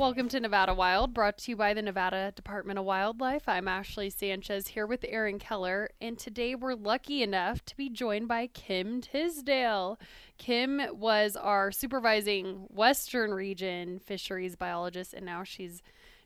Welcome 0.00 0.30
to 0.30 0.40
Nevada 0.40 0.72
Wild, 0.72 1.12
brought 1.12 1.36
to 1.36 1.50
you 1.50 1.56
by 1.56 1.74
the 1.74 1.82
Nevada 1.82 2.32
Department 2.34 2.78
of 2.78 2.86
Wildlife. 2.86 3.46
I'm 3.46 3.68
Ashley 3.68 4.08
Sanchez 4.08 4.68
here 4.68 4.86
with 4.86 5.04
Aaron 5.06 5.38
Keller, 5.38 5.90
and 6.00 6.18
today 6.18 6.54
we're 6.54 6.72
lucky 6.74 7.22
enough 7.22 7.62
to 7.66 7.76
be 7.76 7.90
joined 7.90 8.26
by 8.26 8.46
Kim 8.46 9.02
Tisdale. 9.02 10.00
Kim 10.38 10.80
was 10.90 11.36
our 11.36 11.70
supervising 11.70 12.66
Western 12.70 13.34
Region 13.34 13.98
fisheries 13.98 14.56
biologist, 14.56 15.12
and 15.12 15.26
now 15.26 15.44
she's 15.44 15.82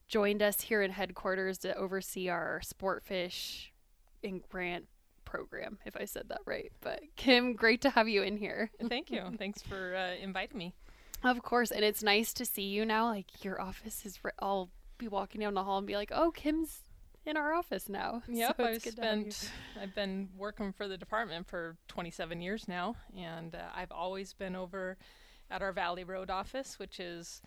joined 0.06 0.40
us 0.40 0.60
here 0.60 0.80
in 0.80 0.92
headquarters 0.92 1.58
to 1.58 1.76
oversee 1.76 2.28
our 2.28 2.60
sport 2.62 3.02
fish 3.02 3.72
and 4.22 4.48
grant 4.48 4.86
program, 5.24 5.78
if 5.84 5.96
I 5.96 6.04
said 6.04 6.28
that 6.28 6.42
right. 6.46 6.70
But 6.80 7.00
Kim, 7.16 7.54
great 7.54 7.80
to 7.80 7.90
have 7.90 8.08
you 8.08 8.22
in 8.22 8.36
here. 8.36 8.70
Thank 8.88 9.10
you. 9.10 9.22
Thanks 9.36 9.62
for 9.62 9.96
uh, 9.96 10.14
inviting 10.22 10.58
me. 10.58 10.74
Of 11.24 11.42
course, 11.42 11.70
and 11.70 11.84
it's 11.84 12.02
nice 12.02 12.32
to 12.34 12.44
see 12.44 12.62
you 12.62 12.84
now. 12.84 13.06
Like 13.06 13.44
your 13.44 13.60
office 13.60 14.04
is. 14.06 14.22
Re- 14.22 14.32
I'll 14.40 14.70
be 14.98 15.08
walking 15.08 15.40
down 15.40 15.54
the 15.54 15.64
hall 15.64 15.78
and 15.78 15.86
be 15.86 15.96
like, 15.96 16.12
"Oh, 16.14 16.30
Kim's 16.30 16.82
in 17.26 17.36
our 17.36 17.54
office 17.54 17.88
now." 17.88 18.22
Yep, 18.28 18.56
So 18.58 18.64
I've 18.64 18.74
it's 18.76 18.84
good 18.84 18.96
to 18.96 19.02
have 19.02 19.18
you. 19.18 19.30
spent. 19.30 19.52
I've 19.82 19.94
been 19.94 20.28
working 20.36 20.72
for 20.72 20.86
the 20.86 20.96
department 20.98 21.46
for 21.48 21.76
27 21.88 22.40
years 22.42 22.68
now, 22.68 22.96
and 23.16 23.54
uh, 23.54 23.58
I've 23.74 23.90
always 23.92 24.32
been 24.34 24.54
over 24.54 24.96
at 25.50 25.62
our 25.62 25.72
Valley 25.72 26.04
Road 26.04 26.30
office, 26.30 26.78
which 26.78 27.00
is 27.00 27.40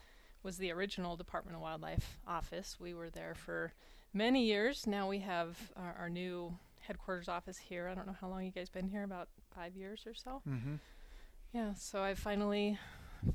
was 0.44 0.58
the 0.58 0.72
original 0.72 1.16
Department 1.16 1.56
of 1.56 1.62
Wildlife 1.62 2.20
office. 2.28 2.78
We 2.80 2.94
were 2.94 3.10
there 3.10 3.36
for 3.36 3.74
many 4.14 4.46
years. 4.46 4.88
Now 4.88 5.08
we 5.08 5.20
have 5.20 5.58
our, 5.76 5.96
our 6.00 6.10
new 6.10 6.58
headquarters 6.80 7.28
office 7.28 7.58
here. 7.58 7.88
I 7.88 7.96
don't 7.96 8.08
know 8.08 8.16
how 8.20 8.30
long 8.30 8.44
you 8.46 8.52
guys 8.52 8.70
been 8.70 8.88
here. 8.88 9.04
About 9.04 9.28
five 9.54 9.76
years 9.76 10.04
or 10.08 10.14
so. 10.14 10.42
Mm-hmm. 10.48 10.76
Yeah. 11.54 11.74
So 11.76 12.02
I 12.04 12.14
finally, 12.14 12.78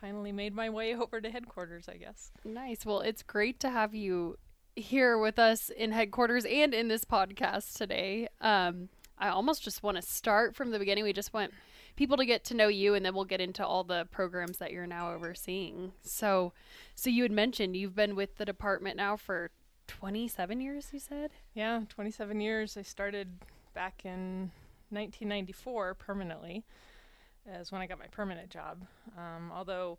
finally 0.01 0.33
made 0.33 0.55
my 0.55 0.71
way 0.71 0.95
over 0.95 1.21
to 1.21 1.31
headquarters. 1.31 1.89
I 1.89 1.97
guess. 1.97 2.31
Nice. 2.45 2.85
Well, 2.85 3.01
it's 3.01 3.23
great 3.23 3.61
to 3.61 3.71
have 3.71 3.95
you 3.95 4.39
here 4.75 5.19
with 5.19 5.39
us 5.39 5.69
in 5.71 5.93
headquarters 5.93 6.45
and 6.45 6.73
in 6.73 6.89
this 6.89 7.05
podcast 7.05 7.77
today. 7.77 8.29
Um, 8.41 8.89
I 9.19 9.29
almost 9.29 9.63
just 9.63 9.83
want 9.83 9.97
to 9.97 10.03
start 10.03 10.57
from 10.57 10.71
the 10.71 10.79
beginning. 10.79 11.05
We 11.05 11.13
just 11.13 11.33
want 11.33 11.53
people 11.97 12.17
to 12.17 12.25
get 12.25 12.45
to 12.45 12.55
know 12.55 12.69
you, 12.69 12.95
and 12.95 13.05
then 13.05 13.15
we'll 13.15 13.25
get 13.25 13.41
into 13.41 13.65
all 13.65 13.85
the 13.85 14.07
programs 14.11 14.59
that 14.59 14.73
you're 14.73 14.87
now 14.87 15.13
overseeing. 15.13 15.93
So, 16.03 16.53
so 16.95 17.11
you 17.11 17.23
had 17.23 17.33
mentioned 17.33 17.77
you've 17.77 17.95
been 17.95 18.17
with 18.17 18.37
the 18.37 18.45
department 18.45 18.97
now 18.97 19.17
for 19.17 19.51
27 19.87 20.61
years. 20.61 20.89
You 20.93 20.99
said. 20.99 21.31
Yeah, 21.55 21.83
27 21.89 22.41
years. 22.41 22.77
I 22.77 22.83
started 22.83 23.29
back 23.75 24.03
in 24.05 24.51
1994 24.91 25.95
permanently, 25.95 26.65
as 27.47 27.73
when 27.73 27.81
I 27.81 27.87
got 27.87 27.99
my 27.99 28.07
permanent 28.07 28.51
job. 28.51 28.85
Um, 29.17 29.51
although, 29.55 29.99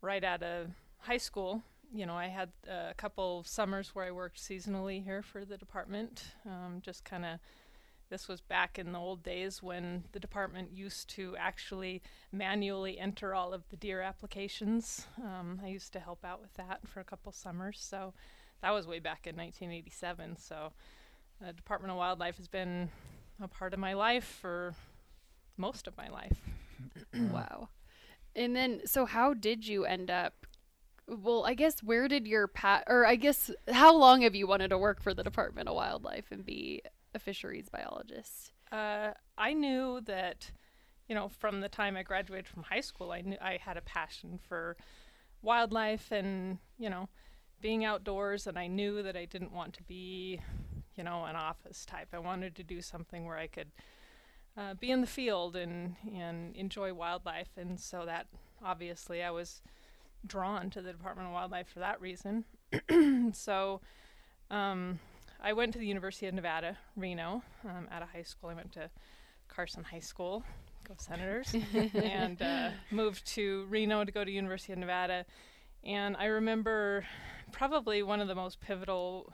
right 0.00 0.22
out 0.22 0.42
of 0.42 0.68
high 0.98 1.18
school, 1.18 1.62
you 1.92 2.06
know, 2.06 2.14
I 2.14 2.28
had 2.28 2.50
a 2.68 2.94
couple 2.96 3.42
summers 3.44 3.94
where 3.94 4.04
I 4.04 4.10
worked 4.10 4.38
seasonally 4.38 5.02
here 5.02 5.22
for 5.22 5.44
the 5.44 5.56
department. 5.56 6.34
Um, 6.46 6.80
just 6.82 7.04
kind 7.04 7.24
of, 7.24 7.38
this 8.10 8.28
was 8.28 8.40
back 8.40 8.78
in 8.78 8.92
the 8.92 8.98
old 8.98 9.22
days 9.22 9.62
when 9.62 10.04
the 10.12 10.20
department 10.20 10.70
used 10.72 11.08
to 11.10 11.36
actually 11.36 12.02
manually 12.32 12.98
enter 12.98 13.34
all 13.34 13.52
of 13.52 13.68
the 13.70 13.76
deer 13.76 14.00
applications. 14.00 15.06
Um, 15.18 15.60
I 15.64 15.68
used 15.68 15.92
to 15.94 16.00
help 16.00 16.24
out 16.24 16.40
with 16.40 16.54
that 16.54 16.80
for 16.86 17.00
a 17.00 17.04
couple 17.04 17.32
summers. 17.32 17.78
So 17.80 18.14
that 18.62 18.70
was 18.70 18.86
way 18.86 19.00
back 19.00 19.26
in 19.26 19.36
1987. 19.36 20.36
So 20.36 20.72
the 21.40 21.52
Department 21.52 21.90
of 21.90 21.98
Wildlife 21.98 22.36
has 22.36 22.48
been 22.48 22.90
a 23.42 23.48
part 23.48 23.74
of 23.74 23.80
my 23.80 23.94
life 23.94 24.38
for 24.40 24.74
most 25.56 25.86
of 25.86 25.96
my 25.96 26.08
life. 26.08 26.40
Wow. 27.14 27.68
And 28.34 28.54
then, 28.54 28.82
so 28.84 29.06
how 29.06 29.34
did 29.34 29.66
you 29.66 29.84
end 29.84 30.10
up? 30.10 30.46
Well, 31.08 31.44
I 31.44 31.54
guess 31.54 31.82
where 31.82 32.06
did 32.06 32.28
your 32.28 32.46
pat, 32.46 32.84
or 32.86 33.04
I 33.04 33.16
guess 33.16 33.50
how 33.72 33.94
long 33.96 34.22
have 34.22 34.36
you 34.36 34.46
wanted 34.46 34.68
to 34.68 34.78
work 34.78 35.02
for 35.02 35.12
the 35.12 35.24
Department 35.24 35.68
of 35.68 35.74
Wildlife 35.74 36.26
and 36.30 36.46
be 36.46 36.82
a 37.14 37.18
fisheries 37.18 37.68
biologist? 37.68 38.52
Uh, 38.70 39.10
I 39.36 39.52
knew 39.52 40.00
that, 40.02 40.52
you 41.08 41.16
know, 41.16 41.28
from 41.28 41.60
the 41.60 41.68
time 41.68 41.96
I 41.96 42.04
graduated 42.04 42.46
from 42.46 42.62
high 42.62 42.80
school, 42.80 43.10
I 43.10 43.22
knew 43.22 43.36
I 43.40 43.58
had 43.60 43.76
a 43.76 43.82
passion 43.82 44.38
for 44.48 44.76
wildlife 45.42 46.12
and, 46.12 46.58
you 46.78 46.88
know, 46.88 47.08
being 47.60 47.84
outdoors, 47.84 48.46
and 48.46 48.56
I 48.56 48.68
knew 48.68 49.02
that 49.02 49.16
I 49.16 49.24
didn't 49.24 49.52
want 49.52 49.74
to 49.74 49.82
be, 49.82 50.40
you 50.94 51.02
know, 51.02 51.24
an 51.24 51.34
office 51.34 51.84
type. 51.84 52.08
I 52.12 52.20
wanted 52.20 52.54
to 52.56 52.62
do 52.62 52.80
something 52.80 53.24
where 53.26 53.36
I 53.36 53.48
could 53.48 53.72
uh, 54.56 54.74
be 54.74 54.90
in 54.90 55.00
the 55.00 55.06
field 55.06 55.56
and 55.56 55.96
and 56.14 56.54
enjoy 56.56 56.92
wildlife, 56.92 57.50
and 57.56 57.78
so 57.78 58.04
that 58.06 58.26
obviously 58.64 59.22
I 59.22 59.30
was 59.30 59.62
drawn 60.26 60.70
to 60.70 60.82
the 60.82 60.92
Department 60.92 61.28
of 61.28 61.34
Wildlife 61.34 61.68
for 61.68 61.80
that 61.80 62.00
reason. 62.00 62.44
so. 63.32 63.80
Um, 64.50 64.98
I 65.42 65.54
went 65.54 65.72
to 65.72 65.78
the 65.78 65.86
University 65.86 66.26
of 66.26 66.34
Nevada, 66.34 66.76
Reno, 66.96 67.42
um, 67.64 67.88
out 67.90 68.02
of 68.02 68.10
high 68.10 68.22
school. 68.22 68.50
I 68.50 68.54
went 68.54 68.72
to 68.72 68.90
Carson 69.48 69.84
High 69.84 70.00
School, 70.00 70.44
go 70.86 70.94
Senators, 70.98 71.54
and 71.94 72.40
uh, 72.42 72.70
moved 72.90 73.26
to 73.28 73.64
Reno 73.70 74.04
to 74.04 74.12
go 74.12 74.22
to 74.22 74.30
University 74.30 74.72
of 74.72 74.78
Nevada. 74.78 75.24
And 75.82 76.16
I 76.16 76.26
remember 76.26 77.04
probably 77.52 78.02
one 78.02 78.20
of 78.20 78.28
the 78.28 78.34
most 78.34 78.60
pivotal 78.60 79.32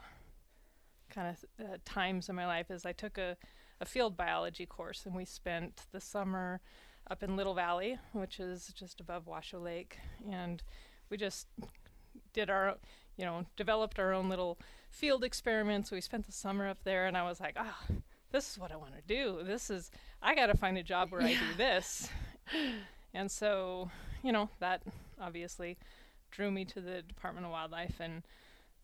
kind 1.09 1.35
of 1.59 1.65
uh, 1.65 1.77
times 1.83 2.29
in 2.29 2.35
my 2.35 2.45
life 2.45 2.71
is 2.71 2.85
I 2.85 2.93
took 2.93 3.17
a, 3.17 3.35
a 3.79 3.85
field 3.85 4.17
biology 4.17 4.65
course, 4.65 5.05
and 5.05 5.15
we 5.15 5.25
spent 5.25 5.83
the 5.91 6.01
summer 6.01 6.61
up 7.09 7.23
in 7.23 7.37
Little 7.37 7.53
Valley, 7.53 7.97
which 8.11 8.39
is 8.39 8.73
just 8.75 8.99
above 8.99 9.27
Washoe 9.27 9.59
Lake, 9.59 9.97
and 10.29 10.63
we 11.09 11.17
just 11.17 11.47
did 12.33 12.49
our, 12.49 12.75
you 13.15 13.25
know, 13.25 13.45
developed 13.55 13.99
our 13.99 14.13
own 14.13 14.29
little 14.29 14.57
field 14.89 15.23
experiments. 15.23 15.91
We 15.91 16.01
spent 16.01 16.25
the 16.25 16.31
summer 16.31 16.67
up 16.67 16.83
there, 16.83 17.05
and 17.05 17.15
I 17.15 17.23
was 17.23 17.39
like, 17.39 17.55
ah, 17.57 17.77
this 18.31 18.51
is 18.51 18.57
what 18.57 18.71
I 18.71 18.75
want 18.75 18.95
to 18.95 19.01
do. 19.07 19.39
This 19.43 19.69
is, 19.69 19.89
I 20.21 20.35
got 20.35 20.47
to 20.47 20.57
find 20.57 20.77
a 20.77 20.83
job 20.83 21.11
where 21.11 21.21
I 21.21 21.33
do 21.33 21.55
this. 21.55 22.09
And 23.13 23.31
so, 23.31 23.89
you 24.23 24.31
know, 24.31 24.49
that 24.59 24.81
obviously 25.21 25.77
drew 26.29 26.51
me 26.51 26.65
to 26.65 26.81
the 26.81 27.01
Department 27.03 27.45
of 27.45 27.51
Wildlife, 27.51 27.99
and, 27.99 28.23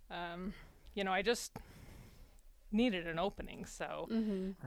um, 0.10 0.54
you 0.94 1.04
know, 1.04 1.12
I 1.12 1.22
just 1.22 1.58
needed 2.74 3.08
an 3.08 3.20
opening. 3.20 3.66
So 3.66 4.08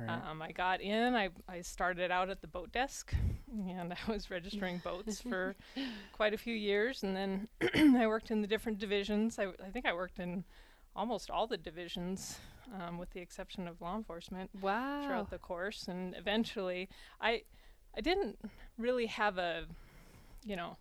um, 0.09 0.41
I 0.43 0.53
got 0.53 0.81
in, 0.81 1.15
I, 1.15 1.31
I 1.49 1.61
started 1.63 2.11
out 2.11 2.31
at 2.31 2.41
the 2.41 2.47
boat 2.47 2.73
desk, 2.73 3.13
and 3.51 3.93
I 3.93 4.11
was 4.11 4.31
registering 4.31 4.79
boats 4.79 5.21
for 5.21 5.57
quite 6.13 6.33
a 6.35 6.39
few 6.39 6.55
years, 6.55 7.03
and 7.03 7.17
then 7.17 7.49
I 7.97 8.07
worked 8.07 8.31
in 8.31 8.41
the 8.43 8.47
different 8.49 8.79
divisions. 8.79 9.39
I, 9.39 9.47
I 9.65 9.71
think 9.73 9.87
I 9.87 9.93
worked 9.93 10.19
in 10.19 10.45
almost 10.95 11.31
all 11.31 11.47
the 11.47 11.57
divisions, 11.59 12.39
um, 12.81 12.99
with 12.99 13.11
the 13.11 13.21
exception 13.21 13.69
of 13.69 13.81
law 13.81 13.97
enforcement, 13.97 14.51
Wow. 14.61 15.03
throughout 15.05 15.31
the 15.31 15.39
course. 15.39 15.89
And 15.89 16.15
eventually, 16.17 16.89
I 17.21 17.43
I 17.97 18.01
didn't 18.01 18.39
really 18.79 19.07
have 19.07 19.39
a, 19.39 19.65
you 20.45 20.57
know, 20.57 20.77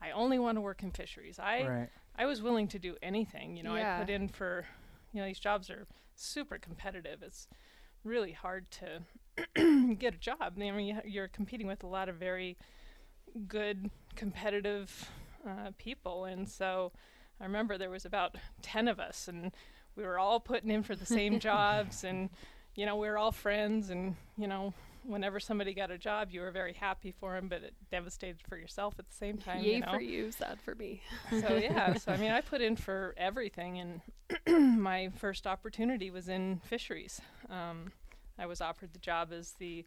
I 0.00 0.10
only 0.10 0.38
want 0.38 0.56
to 0.56 0.60
work 0.60 0.82
in 0.82 0.90
fisheries. 0.90 1.38
I 1.38 1.66
Right. 1.66 1.88
I 2.16 2.26
was 2.26 2.42
willing 2.42 2.68
to 2.68 2.78
do 2.78 2.96
anything. 3.02 3.56
You 3.56 3.62
know, 3.62 3.74
Yeah. 3.74 3.96
I 3.96 4.00
put 4.04 4.10
in 4.10 4.28
for, 4.28 4.66
you 5.12 5.20
know, 5.20 5.26
these 5.26 5.40
jobs 5.40 5.70
are 5.70 5.86
super 6.14 6.58
competitive. 6.58 7.22
It's 7.22 7.48
really 8.04 8.32
hard 8.32 8.66
to 8.72 9.94
get 9.96 10.14
a 10.14 10.18
job. 10.18 10.54
I 10.56 10.70
mean, 10.70 11.00
you're 11.04 11.28
competing 11.28 11.66
with 11.66 11.82
a 11.82 11.86
lot 11.86 12.08
of 12.08 12.16
very 12.16 12.56
good, 13.48 13.90
competitive 14.16 15.10
uh, 15.48 15.70
people, 15.78 16.24
and 16.24 16.48
so 16.48 16.92
I 17.40 17.44
remember 17.44 17.78
there 17.78 17.90
was 17.90 18.04
about 18.04 18.36
ten 18.60 18.88
of 18.88 19.00
us, 19.00 19.28
and 19.28 19.52
we 19.96 20.04
were 20.04 20.18
all 20.18 20.40
putting 20.40 20.70
in 20.70 20.82
for 20.82 20.94
the 20.94 21.06
same 21.06 21.38
jobs, 21.40 22.04
and 22.04 22.30
you 22.74 22.86
know, 22.86 22.96
we 22.96 23.08
were 23.08 23.18
all 23.18 23.32
friends, 23.32 23.90
and 23.90 24.16
you 24.36 24.46
know. 24.46 24.74
Whenever 25.04 25.40
somebody 25.40 25.74
got 25.74 25.90
a 25.90 25.98
job, 25.98 26.28
you 26.30 26.40
were 26.40 26.50
very 26.50 26.72
happy 26.72 27.10
for 27.10 27.34
them, 27.34 27.48
but 27.48 27.62
it 27.62 27.74
devastated 27.90 28.40
for 28.48 28.56
yourself 28.56 28.94
at 28.98 29.08
the 29.08 29.14
same 29.14 29.36
time. 29.36 29.62
Yay 29.62 29.74
you 29.74 29.80
know? 29.80 29.92
for 29.92 30.00
you, 30.00 30.30
sad 30.30 30.60
for 30.60 30.74
me. 30.74 31.02
so 31.40 31.56
yeah 31.56 31.94
so 31.94 32.12
i 32.12 32.16
mean 32.16 32.30
i 32.30 32.40
put 32.40 32.60
in 32.60 32.76
for 32.76 33.14
everything 33.16 33.78
and 33.78 34.00
my 34.78 35.10
first 35.16 35.46
opportunity 35.46 36.10
was 36.10 36.28
in 36.28 36.60
fisheries 36.64 37.20
um, 37.50 37.92
i 38.38 38.46
was 38.46 38.60
offered 38.60 38.92
the 38.92 38.98
job 38.98 39.32
as 39.32 39.52
the 39.58 39.84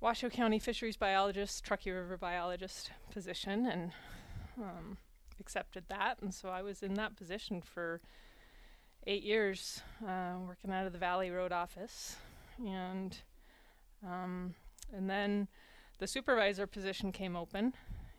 washoe 0.00 0.30
county 0.30 0.58
fisheries 0.58 0.96
biologist 0.96 1.64
truckee 1.64 1.90
river 1.90 2.16
biologist 2.16 2.90
position 3.10 3.66
and 3.66 3.92
um, 4.58 4.96
accepted 5.40 5.84
that 5.88 6.16
and 6.22 6.32
so 6.32 6.48
i 6.48 6.62
was 6.62 6.82
in 6.82 6.94
that 6.94 7.16
position 7.16 7.60
for 7.60 8.00
eight 9.06 9.22
years 9.22 9.82
uh, 10.06 10.34
working 10.46 10.70
out 10.70 10.86
of 10.86 10.92
the 10.92 10.98
valley 10.98 11.30
road 11.30 11.52
office 11.52 12.16
and 12.66 13.18
um, 14.04 14.54
and 14.94 15.08
then 15.08 15.48
the 15.98 16.06
supervisor 16.06 16.66
position 16.66 17.12
came 17.12 17.36
open, 17.36 17.74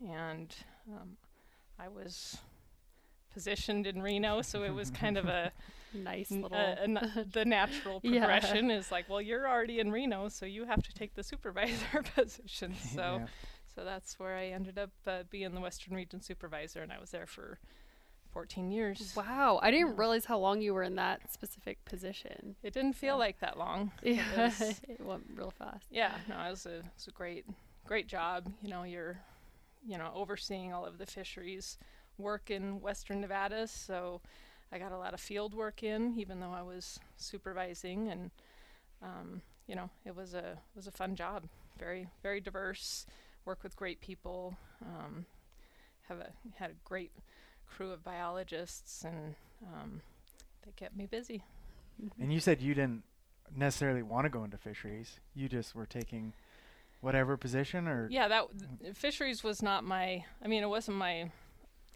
and 0.08 0.54
um, 0.92 1.18
I 1.80 1.88
was 1.88 2.38
positioned 3.34 3.86
in 3.86 4.02
Reno, 4.02 4.42
so 4.42 4.64
it 4.64 4.72
was 4.74 4.90
kind 4.92 5.18
of 5.18 5.26
a, 5.28 5.52
Nice 5.94 6.32
n- 6.32 6.42
little. 6.42 6.58
a- 6.58 6.84
a 6.84 6.88
na- 6.88 7.24
the 7.32 7.46
natural 7.46 8.00
Yeah. 8.04 8.20
progression 8.26 8.72
is 8.72 8.92
like, 8.92 9.10
well, 9.10 9.22
you're 9.22 9.48
already 9.48 9.80
in 9.80 9.92
Reno, 9.92 10.28
so 10.30 10.46
you 10.46 10.66
have 10.66 10.82
to 10.84 10.94
take 10.94 11.14
the 11.16 11.24
supervisor 11.24 12.04
position. 12.16 12.76
So, 12.94 13.18
Yeah. 13.20 13.28
so 13.76 13.84
that's 13.86 14.18
where 14.20 14.36
I 14.36 14.48
ended 14.48 14.78
up 14.80 14.90
uh, 15.06 15.24
being 15.30 15.54
the 15.54 15.62
Western 15.62 15.96
Region 15.96 16.22
supervisor, 16.22 16.82
and 16.82 16.92
I 16.92 17.00
was 17.00 17.12
there 17.12 17.28
for 17.28 17.60
14 18.32 18.72
years. 18.72 19.14
wow, 19.16 19.60
I 19.62 19.72
didn't 19.72 19.88
Yeah. 19.90 19.94
realize 19.98 20.26
how 20.26 20.38
long 20.40 20.62
you 20.62 20.74
were 20.74 20.84
in 20.84 20.96
that 20.96 21.32
specific 21.32 21.84
position. 21.86 22.56
It 22.64 22.74
didn't 22.74 22.94
feel 22.94 23.16
Yeah. 23.16 23.20
like 23.20 23.40
that 23.40 23.58
long. 23.58 23.92
It 24.04 24.20
was- 24.38 24.62
it 24.88 25.00
went 25.02 25.26
real 25.34 25.52
fast. 25.52 25.86
yeah, 25.90 26.18
no, 26.28 26.40
it 26.42 26.50
was 26.52 26.66
a 26.66 26.78
it 26.80 26.86
was 26.96 27.08
a 27.08 27.12
great 27.12 27.46
great 27.86 28.08
job. 28.08 28.52
You 28.62 28.70
know, 28.70 28.84
you're 28.84 29.20
you 29.86 29.98
know 29.98 30.12
overseeing 30.14 30.74
all 30.74 30.86
of 30.86 30.98
the 30.98 31.06
fisheries 31.06 31.78
work 32.18 32.50
in 32.52 32.82
Western 32.82 33.22
Nevada, 33.22 33.68
so 33.68 34.22
I 34.72 34.80
got 34.80 34.92
a 34.92 34.98
lot 34.98 35.14
of 35.14 35.20
field 35.22 35.54
work 35.54 35.84
in, 35.84 36.18
even 36.20 36.40
though 36.40 36.52
I 36.52 36.62
was 36.64 37.00
supervising, 37.16 38.10
and 38.10 38.32
um, 39.02 39.42
you 39.68 39.76
know, 39.76 39.90
it 40.06 40.16
was 40.16 40.34
a 40.34 40.52
it 40.54 40.76
was 40.76 40.88
a 40.88 40.92
fun 40.92 41.16
job. 41.16 41.44
Very 41.80 42.10
very 42.24 42.42
diverse. 42.42 43.06
Work 43.46 43.64
with 43.64 43.76
great 43.78 44.02
people. 44.02 44.58
Um, 44.84 45.26
have 46.10 46.20
a 46.20 46.32
had 46.56 46.72
a 46.72 46.76
great 46.84 47.12
crew 47.68 47.92
of 47.92 48.04
biologists, 48.04 49.04
and 49.04 49.36
um, 49.74 50.02
they 50.66 50.72
kept 50.72 50.96
me 50.96 51.06
busy. 51.06 51.44
And 52.20 52.32
you 52.32 52.40
said 52.40 52.62
you 52.62 52.74
didn't 52.74 53.04
necessarily 53.56 54.04
want 54.04 54.26
to 54.26 54.30
go 54.30 54.44
into 54.44 54.58
fisheries. 54.58 55.20
You 55.36 55.50
just 55.50 55.74
were 55.76 55.86
taking 55.86 56.34
whatever 57.02 57.38
position, 57.38 57.88
or 57.88 58.08
Yeah, 58.10 58.28
that 58.28 58.46
th- 58.82 58.96
fisheries 58.96 59.44
was 59.44 59.62
not 59.62 59.84
my. 59.84 60.26
I 60.44 60.48
mean, 60.48 60.64
it 60.64 60.70
wasn't 60.70 60.98
my. 60.98 61.32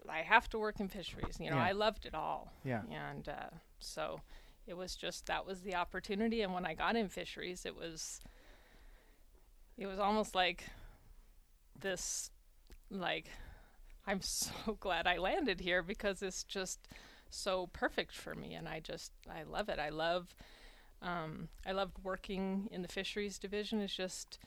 I 0.10 0.20
have 0.20 0.50
to 0.50 0.60
work 0.60 0.80
in 0.80 0.88
fisheries. 0.88 1.38
You 1.40 1.50
know, 1.52 1.58
Yeah. 1.58 1.64
I 1.66 1.72
loved 1.74 2.06
it 2.06 2.16
all, 2.16 2.52
yeah. 2.64 2.82
and 2.92 3.28
uh, 3.30 3.50
so 3.80 4.22
it 4.68 4.76
was 4.76 4.96
just 4.96 5.26
that 5.28 5.46
was 5.46 5.62
the 5.62 5.76
opportunity. 5.76 6.42
And 6.42 6.54
when 6.54 6.66
I 6.66 6.74
got 6.74 6.96
in 6.96 7.08
fisheries, 7.10 7.66
it 7.66 7.76
was. 7.76 8.22
It 9.78 9.88
was 9.88 9.98
almost 10.00 10.36
like 10.36 10.66
this, 11.80 12.30
like, 12.92 13.26
I'm 14.08 14.22
so 14.22 14.78
glad 14.80 15.08
I 15.08 15.18
landed 15.18 15.62
here 15.62 15.84
because 15.84 16.22
it's 16.22 16.44
just 16.44 16.88
so 17.30 17.70
perfect 17.74 18.14
for 18.14 18.36
me, 18.36 18.54
and 18.54 18.68
I 18.68 18.80
just 18.80 19.12
I 19.30 19.44
love 19.44 19.70
it. 19.70 19.80
I 19.80 19.90
love. 19.90 20.36
Um, 21.04 21.48
I 21.66 21.72
loved 21.72 21.98
working 22.04 22.70
in 22.72 22.84
the 22.84 22.88
fisheries 22.88 23.40
division. 23.40 23.82
It's 23.82 23.96
just 23.96 24.38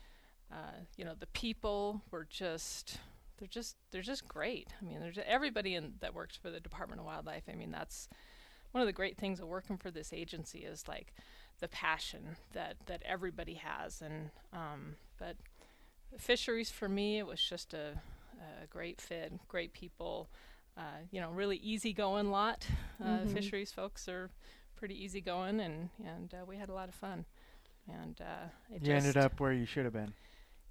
uh, 0.53 0.85
you 0.97 1.05
know 1.05 1.15
the 1.19 1.27
people 1.27 2.03
were 2.11 2.27
just 2.29 2.99
they're 3.39 3.49
just 3.49 3.77
they're 3.91 4.03
just 4.03 4.29
great 4.29 4.69
i 4.81 4.85
mean 4.85 5.01
there's 5.01 5.19
everybody 5.27 5.75
in 5.75 5.95
that 6.01 6.15
works 6.15 6.37
for 6.37 6.51
the 6.51 6.61
department 6.61 7.01
of 7.01 7.07
wildlife 7.07 7.43
i 7.51 7.55
mean 7.55 7.71
that's 7.71 8.09
one 8.73 8.81
of 8.81 8.87
the 8.87 8.93
great 8.93 9.17
things 9.17 9.41
of 9.41 9.49
working 9.49 9.77
for 9.77 9.91
this 9.91 10.13
agency 10.13 10.61
is 10.61 10.87
like 10.87 11.15
the 11.61 11.69
passion 11.69 12.37
that 12.53 12.77
that 12.87 13.03
everybody 13.05 13.55
has 13.55 14.01
and 14.03 14.31
um, 14.53 14.97
but 15.19 15.37
fisheries 16.19 16.71
for 16.71 16.89
me 16.89 17.19
it 17.19 17.27
was 17.27 17.41
just 17.41 17.75
a, 17.75 18.01
a 18.63 18.67
great 18.67 19.01
fit 19.01 19.33
great 19.49 19.73
people 19.73 20.29
uh, 20.77 20.99
you 21.11 21.21
know 21.21 21.31
really 21.31 21.57
easygoing 21.59 22.31
lot 22.31 22.67
uh, 23.03 23.21
Mhm. 23.21 23.29
fisheries 23.29 23.73
folks 23.73 24.09
are 24.09 24.31
pretty 24.77 24.95
easygoing 25.03 25.61
and 25.61 25.89
and 26.05 26.35
uh, 26.35 26.45
we 26.47 26.57
had 26.57 26.69
a 26.69 26.75
lot 26.75 26.89
of 26.89 26.95
fun 26.95 27.25
and 27.89 28.21
uh, 28.21 28.49
it 28.75 28.83
You 28.83 28.95
ended 28.95 29.17
up 29.17 29.41
where 29.41 29.53
you 29.53 29.67
should 29.67 29.85
have 29.85 29.93
been. 29.93 30.15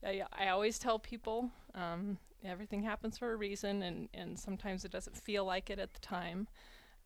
I, 0.06 0.24
I 0.34 0.50
always 0.50 0.78
tell 0.80 1.00
people 1.00 1.50
um, 1.76 2.18
everything 2.44 2.84
happens 2.84 3.18
for 3.18 3.32
a 3.32 3.36
reason, 3.36 3.82
and, 3.84 4.10
and 4.14 4.38
sometimes 4.38 4.84
it 4.86 4.92
doesn't 4.92 5.16
feel 5.18 5.46
like 5.46 5.70
it 5.70 5.80
at 5.80 5.94
the 5.94 6.00
time. 6.00 6.48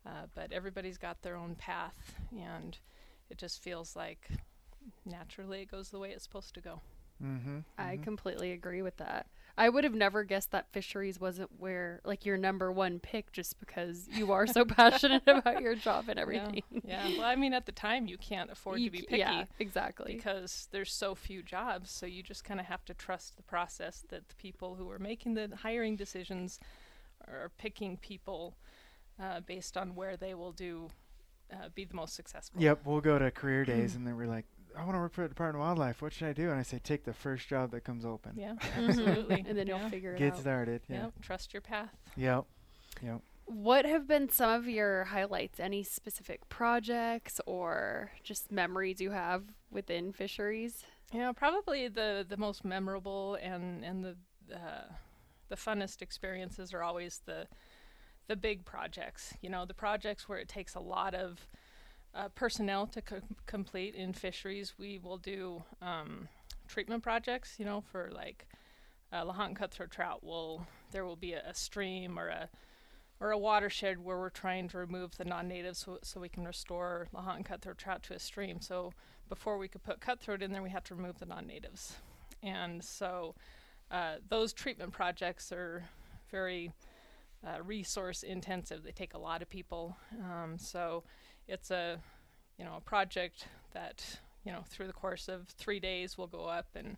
Uh, 0.06 0.26
but 0.36 0.52
everybody's 0.52 0.98
got 0.98 1.22
their 1.22 1.36
own 1.36 1.56
path, 1.56 2.16
and 2.38 2.78
it 3.30 3.38
just 3.38 3.62
feels 3.62 3.96
like 3.96 4.30
naturally 5.06 5.62
it 5.62 5.72
goes 5.72 5.90
the 5.90 6.00
way 6.00 6.12
it's 6.12 6.24
supposed 6.24 6.54
to 6.56 6.62
go. 6.62 6.82
Mm-hmm. 7.24 7.60
I 7.78 7.98
completely 8.02 8.52
agree 8.52 8.82
with 8.82 8.98
that. 8.98 9.28
I 9.58 9.70
would 9.70 9.84
have 9.84 9.96
never 9.96 10.24
guessed 10.24 10.52
that 10.52 10.72
fisheries 10.72 11.20
wasn't 11.20 11.50
where 11.58 12.00
like 12.06 12.26
your 12.26 12.38
number 12.38 12.72
one 12.72 13.00
pick 13.00 13.32
just 13.32 13.60
because 13.60 14.08
you 14.12 14.32
are 14.32 14.46
so 14.46 14.64
passionate 14.82 15.24
about 15.26 15.62
your 15.62 15.74
job 15.76 16.10
and 16.10 16.20
everything. 16.20 16.62
Yeah. 16.86 17.08
Well, 17.18 17.24
I 17.26 17.36
mean, 17.36 17.54
at 17.54 17.66
the 17.66 17.72
time, 17.72 18.06
you 18.08 18.18
can't 18.18 18.52
afford 18.52 18.80
You 18.80 18.90
to 18.90 18.92
be 18.92 19.02
picky 19.02 19.18
Yeah, 19.18 19.46
exactly. 19.60 20.16
because 20.16 20.68
there's 20.72 20.94
so 20.94 21.16
few 21.16 21.42
jobs. 21.42 21.90
So 21.90 22.06
you 22.06 22.22
just 22.22 22.44
kind 22.44 22.60
of 22.60 22.68
have 22.68 22.86
to 22.86 22.94
trust 22.94 23.36
the 23.36 23.44
process 23.44 24.06
that 24.10 24.30
the 24.30 24.36
people 24.36 24.76
who 24.76 24.90
are 24.92 25.00
making 25.00 25.34
the 25.34 25.50
hiring 25.56 25.96
decisions 25.96 26.60
are 27.28 27.52
picking 27.58 27.98
people 27.98 28.56
uh, 29.22 29.40
based 29.42 29.76
on 29.76 29.96
where 29.96 30.16
they 30.16 30.36
will 30.36 30.52
do 30.52 30.90
uh, 31.52 31.70
be 31.74 31.86
the 31.86 31.96
most 31.96 32.14
successful. 32.14 32.62
Yep, 32.62 32.82
we'll 32.86 33.02
go 33.02 33.18
to 33.18 33.32
career 33.32 33.66
days, 33.66 33.96
and 33.96 34.06
then 34.06 34.16
we're 34.16 34.28
like, 34.28 34.46
I 34.78 34.84
want 34.84 34.96
to 34.96 35.00
work 35.00 35.14
for 35.14 35.24
the 35.24 35.30
Department 35.30 35.64
of 35.64 35.68
Wildlife. 35.68 36.02
What 36.02 36.14
should 36.14 36.28
I 36.28 36.34
do? 36.34 36.50
And 36.50 36.60
I 36.60 36.64
say, 36.64 36.80
take 36.80 37.04
the 37.04 37.14
first 37.14 37.48
job 37.48 37.72
that 37.72 37.84
comes 37.84 38.06
open. 38.06 38.34
Yeah, 38.36 38.54
absolutely. 38.78 39.44
and 39.48 39.58
then 39.58 39.68
yeah. 39.68 39.80
you'll 39.80 39.90
figure 39.90 40.14
it 40.14 40.20
Get 40.20 40.28
out. 40.28 40.34
Get 40.34 40.42
started. 40.42 40.82
Yeah. 40.88 41.04
Yep, 41.04 41.14
trust 41.22 41.54
your 41.54 41.62
path. 41.62 41.96
Yep. 42.16 42.46
Yep. 43.02 43.22
What 43.46 43.86
have 43.86 44.08
been 44.08 44.30
some 44.30 44.50
of 44.50 44.68
your 44.68 45.06
highlights? 45.06 45.60
Any 45.60 45.84
specific 45.84 46.48
projects 46.50 47.40
or 47.46 48.12
just 48.24 48.52
memories 48.52 49.00
you 49.00 49.12
have 49.12 49.44
within 49.72 50.12
fisheries? 50.12 50.84
Yeah, 51.14 51.32
probably 51.32 51.88
the 51.88 52.26
the 52.28 52.36
most 52.36 52.66
memorable 52.66 53.38
and 53.42 53.86
and 53.86 54.04
the 54.04 54.16
uh, 54.54 54.94
the 55.48 55.56
funnest 55.56 56.02
experiences 56.02 56.74
are 56.74 56.84
always 56.84 57.22
the 57.26 57.48
the 58.28 58.36
big 58.36 58.66
projects. 58.66 59.34
You 59.42 59.50
know, 59.50 59.66
the 59.66 59.74
projects 59.74 60.28
where 60.28 60.40
it 60.40 60.50
takes 60.50 60.76
a 60.76 60.82
lot 60.82 61.14
of 61.16 61.48
uh, 62.16 62.30
personnel 62.30 62.88
to 62.88 63.02
co- 63.02 63.22
complete 63.46 63.96
in 63.96 64.14
fisheries. 64.14 64.74
We 64.78 65.00
will 65.00 65.18
do 65.18 65.64
um, 65.82 66.28
treatment 66.68 67.04
projects. 67.04 67.56
You 67.58 67.66
know, 67.66 67.82
for 67.82 68.10
like 68.14 68.48
uh, 69.12 69.24
Lahontan 69.24 69.56
cutthroat 69.56 69.92
trout. 69.92 70.24
Will 70.24 70.66
there 70.92 71.06
will 71.06 71.16
be 71.16 71.34
a, 71.34 71.42
a 71.48 71.54
stream 71.54 72.18
or 72.20 72.28
a 72.28 72.50
or 73.20 73.32
a 73.32 73.38
watershed 73.38 74.04
where 74.04 74.18
we're 74.20 74.30
trying 74.30 74.68
to 74.70 74.78
remove 74.78 75.18
the 75.18 75.26
non-natives 75.26 75.80
so, 75.80 75.98
so 76.04 76.20
we 76.20 76.30
can 76.30 76.46
restore 76.46 77.08
Lahontan 77.16 77.44
cutthroat 77.44 77.78
trout 77.78 78.04
to 78.04 78.14
a 78.14 78.20
stream. 78.20 78.62
So 78.62 78.94
before 79.28 79.58
we 79.58 79.68
could 79.68 79.84
put 79.84 80.00
cutthroat 80.00 80.44
in 80.44 80.52
there, 80.52 80.62
we 80.62 80.70
had 80.70 80.86
to 80.86 80.96
remove 80.96 81.18
the 81.18 81.26
non-natives, 81.26 81.96
and 82.44 82.84
so 82.84 83.34
uh, 83.90 84.16
those 84.30 84.54
treatment 84.54 84.94
projects 84.94 85.52
are 85.52 85.84
very 86.30 86.72
uh, 87.46 87.62
resource 87.64 88.22
intensive. 88.24 88.84
They 88.84 88.92
take 88.92 89.16
a 89.16 89.20
lot 89.20 89.42
of 89.42 89.50
people, 89.50 89.98
um, 90.24 90.58
so 90.58 91.04
it's 91.48 91.72
a 91.72 92.00
you 92.58 92.66
know 92.66 92.76
a 92.78 92.82
project 92.82 93.48
that 93.74 94.20
you 94.44 94.52
know 94.52 94.64
through 94.68 94.88
the 94.88 94.94
course 94.94 95.28
of 95.28 95.48
three 95.50 95.80
days 95.80 96.18
will 96.18 96.28
go 96.28 96.46
up 96.46 96.68
and 96.76 96.98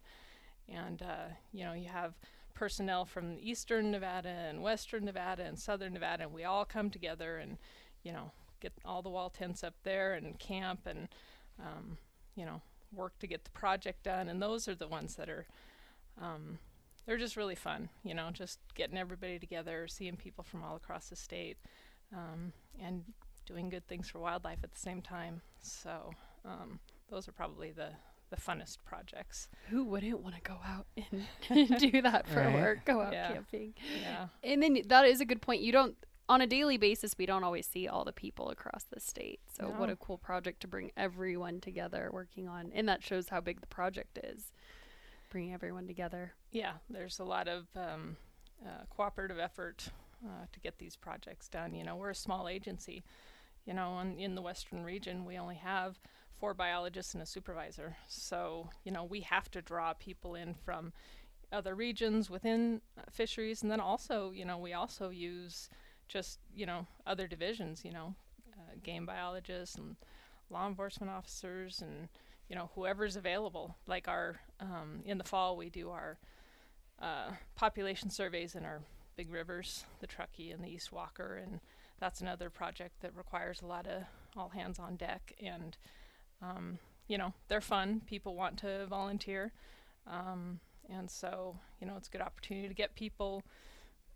and 0.68 1.02
uh, 1.02 1.34
you 1.52 1.64
know 1.64 1.74
you 1.74 1.88
have 1.88 2.14
personnel 2.54 3.06
from 3.06 3.38
eastern 3.40 3.92
Nevada 3.92 4.30
and 4.30 4.62
western 4.62 5.06
Nevada 5.06 5.44
and 5.44 5.58
southern 5.58 5.94
Nevada, 5.94 6.24
and 6.24 6.34
we 6.34 6.44
all 6.44 6.66
come 6.66 6.90
together 6.90 7.38
and 7.38 7.58
you 8.04 8.12
know 8.12 8.32
get 8.60 8.74
all 8.84 9.02
the 9.02 9.10
wall 9.10 9.30
tents 9.30 9.64
up 9.64 9.76
there 9.84 10.14
and 10.14 10.38
camp 10.40 10.82
and 10.86 11.08
um, 11.60 11.98
you 12.36 12.46
know 12.46 12.62
work 12.94 13.18
to 13.20 13.28
get 13.28 13.44
the 13.44 13.52
project 13.52 14.04
done. 14.04 14.30
And 14.30 14.42
those 14.42 14.68
are 14.68 14.76
the 14.76 14.88
ones 14.88 15.16
that 15.16 15.30
are 15.30 15.46
um, 16.22 16.60
they're 17.06 17.18
just 17.18 17.38
really 17.38 17.56
fun. 17.56 17.90
You 18.04 18.14
know, 18.14 18.30
just 18.32 18.60
getting 18.76 18.98
everybody 18.98 19.40
together, 19.40 19.88
seeing 19.88 20.16
people 20.16 20.44
from 20.44 20.64
all 20.64 20.76
across 20.76 21.10
the 21.10 21.16
state, 21.16 21.58
um, 22.14 22.54
and 22.82 23.04
doing 23.50 23.70
good 23.70 23.88
things 23.88 24.08
for 24.10 24.20
wildlife 24.20 24.60
at 24.64 24.72
the 24.72 24.80
same 24.80 25.02
time. 25.02 25.42
So 25.62 26.12
um, 26.46 26.80
those 27.10 27.28
are 27.28 27.32
probably 27.34 27.72
the 27.72 27.90
the 28.30 28.38
funnest 28.38 28.78
projects. 28.86 29.48
Who 29.72 29.84
wouldn't 29.86 30.20
want 30.22 30.36
to 30.36 30.42
go 30.42 30.58
out 30.64 30.86
and 31.50 31.78
do 31.80 32.00
that 32.04 32.28
for 32.28 32.42
Right. 32.42 32.54
work? 32.54 32.86
Go 32.86 33.02
out 33.02 33.12
Yeah. 33.12 33.32
camping. 33.34 33.74
Yeah. 34.00 34.28
And 34.44 34.62
then 34.62 34.78
that 34.86 35.06
is 35.06 35.20
a 35.20 35.26
good 35.26 35.42
point. 35.42 35.62
You 35.64 35.72
don't 35.72 35.96
on 36.30 36.40
a 36.42 36.46
daily 36.46 36.78
basis 36.78 37.16
we 37.18 37.26
don't 37.26 37.44
always 37.44 37.66
see 37.66 37.88
all 37.88 38.06
the 38.06 38.12
people 38.14 38.50
across 38.52 38.84
the 38.94 39.00
state. 39.00 39.40
So 39.58 39.66
what 39.70 39.90
a 39.90 39.96
cool 39.96 40.20
project 40.20 40.60
to 40.62 40.68
bring 40.68 40.92
everyone 40.96 41.60
together 41.60 42.12
working 42.14 42.48
on. 42.48 42.72
And 42.76 42.88
that 42.88 43.02
shows 43.04 43.30
how 43.30 43.42
big 43.42 43.62
the 43.62 43.68
project 43.68 44.20
is. 44.24 44.52
Bringing 45.32 45.52
everyone 45.54 45.88
together. 45.88 46.34
yeah, 46.52 46.74
there's 46.88 47.18
a 47.20 47.24
lot 47.24 47.48
of 47.48 47.66
um, 47.76 48.16
uh, 48.64 48.84
cooperative 48.92 49.40
effort 49.40 49.88
uh, 50.24 50.46
to 50.52 50.60
get 50.60 50.78
these 50.78 50.96
projects 50.96 51.48
done. 51.48 51.74
You 51.74 51.84
know, 51.84 51.96
we're 51.96 52.10
a 52.12 52.16
small 52.16 52.48
agency. 52.48 53.04
You 53.70 53.76
know, 53.76 54.00
in, 54.00 54.18
in 54.18 54.34
the 54.34 54.42
western 54.42 54.84
region, 54.84 55.26
we 55.26 55.38
only 55.38 55.58
have 55.58 56.00
four 56.40 56.56
biologists 56.56 57.14
and 57.14 57.22
a 57.22 57.26
supervisor. 57.28 57.98
So, 58.08 58.72
you 58.84 58.92
know, 58.92 59.04
we 59.04 59.20
have 59.22 59.52
to 59.52 59.62
draw 59.62 59.94
people 59.94 60.34
in 60.34 60.56
from 60.56 60.92
other 61.52 61.76
regions 61.76 62.32
within 62.32 62.82
uh, 62.98 63.04
fisheries, 63.12 63.62
and 63.62 63.70
then 63.70 63.80
also, 63.80 64.32
you 64.32 64.44
know, 64.44 64.58
we 64.58 64.74
also 64.74 65.10
use 65.12 65.70
just, 66.08 66.40
you 66.56 66.66
know, 66.66 66.88
other 67.06 67.28
divisions. 67.28 67.86
You 67.86 67.92
know, 67.92 68.16
uh, 68.54 68.74
game 68.84 69.06
biologists 69.06 69.76
and 69.76 69.98
law 70.50 70.68
enforcement 70.68 71.12
officers 71.12 71.80
and 71.80 72.10
you 72.50 72.56
know, 72.56 72.72
whoever's 72.74 73.16
available. 73.16 73.78
Like 73.86 74.08
our 74.08 74.40
um, 74.60 75.04
in 75.06 75.20
the 75.20 75.24
fall, 75.24 75.56
we 75.56 75.70
do 75.70 75.92
our 75.92 76.18
uh, 77.00 77.34
population 77.56 78.10
surveys 78.10 78.56
in 78.56 78.66
our 78.66 78.82
big 79.16 79.32
rivers, 79.32 79.86
the 80.00 80.08
Truckee 80.08 80.50
and 80.50 80.64
the 80.64 80.70
East 80.70 80.92
Walker, 80.92 81.40
and 81.42 81.60
that's 82.00 82.22
another 82.22 82.50
project 82.50 83.02
that 83.02 83.16
requires 83.16 83.62
a 83.62 83.66
lot 83.66 83.88
of 83.88 84.04
all 84.36 84.50
hands 84.50 84.80
on 84.80 84.96
deck. 84.96 85.34
And 85.42 85.78
um, 86.42 86.80
you 87.08 87.18
know, 87.18 87.34
they're 87.48 87.62
fun. 87.62 88.02
People 88.08 88.36
want 88.36 88.58
to 88.60 88.86
volunteer, 88.88 89.52
um, 90.08 90.60
and 90.90 91.10
so 91.10 91.58
you 91.82 91.88
know, 91.88 91.96
it's 91.98 92.08
a 92.08 92.12
good 92.12 92.22
opportunity 92.22 92.68
to 92.68 92.74
get 92.74 92.96
people, 92.96 93.44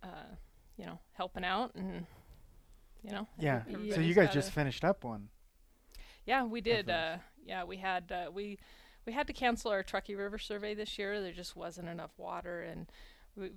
uh, 0.04 0.36
you 0.78 0.86
know, 0.86 1.00
helping 1.14 1.44
out 1.46 1.76
and. 1.76 2.06
You 3.06 3.12
know, 3.12 3.28
Yeah. 3.38 3.64
So 3.96 4.00
you 4.00 4.14
guys 4.14 4.34
just 4.34 4.52
finished 4.52 4.86
up 4.86 5.04
one. 5.04 5.28
yeah, 6.26 6.46
we 6.46 6.62
did. 6.62 6.90
Uh, 6.90 7.18
yeah, 7.46 7.66
we 7.66 7.76
had 7.76 8.10
uh, 8.14 8.32
we 8.32 8.58
we 9.06 9.12
had 9.12 9.28
to 9.28 9.34
cancel 9.34 9.72
our 9.72 9.84
Truckee 9.84 10.16
River 10.16 10.38
survey 10.38 10.74
this 10.74 10.98
year. 10.98 11.20
There 11.20 11.34
just 11.34 11.54
wasn't 11.58 11.90
enough 11.90 12.12
water, 12.18 12.62
and 12.62 12.90
we, 13.36 13.52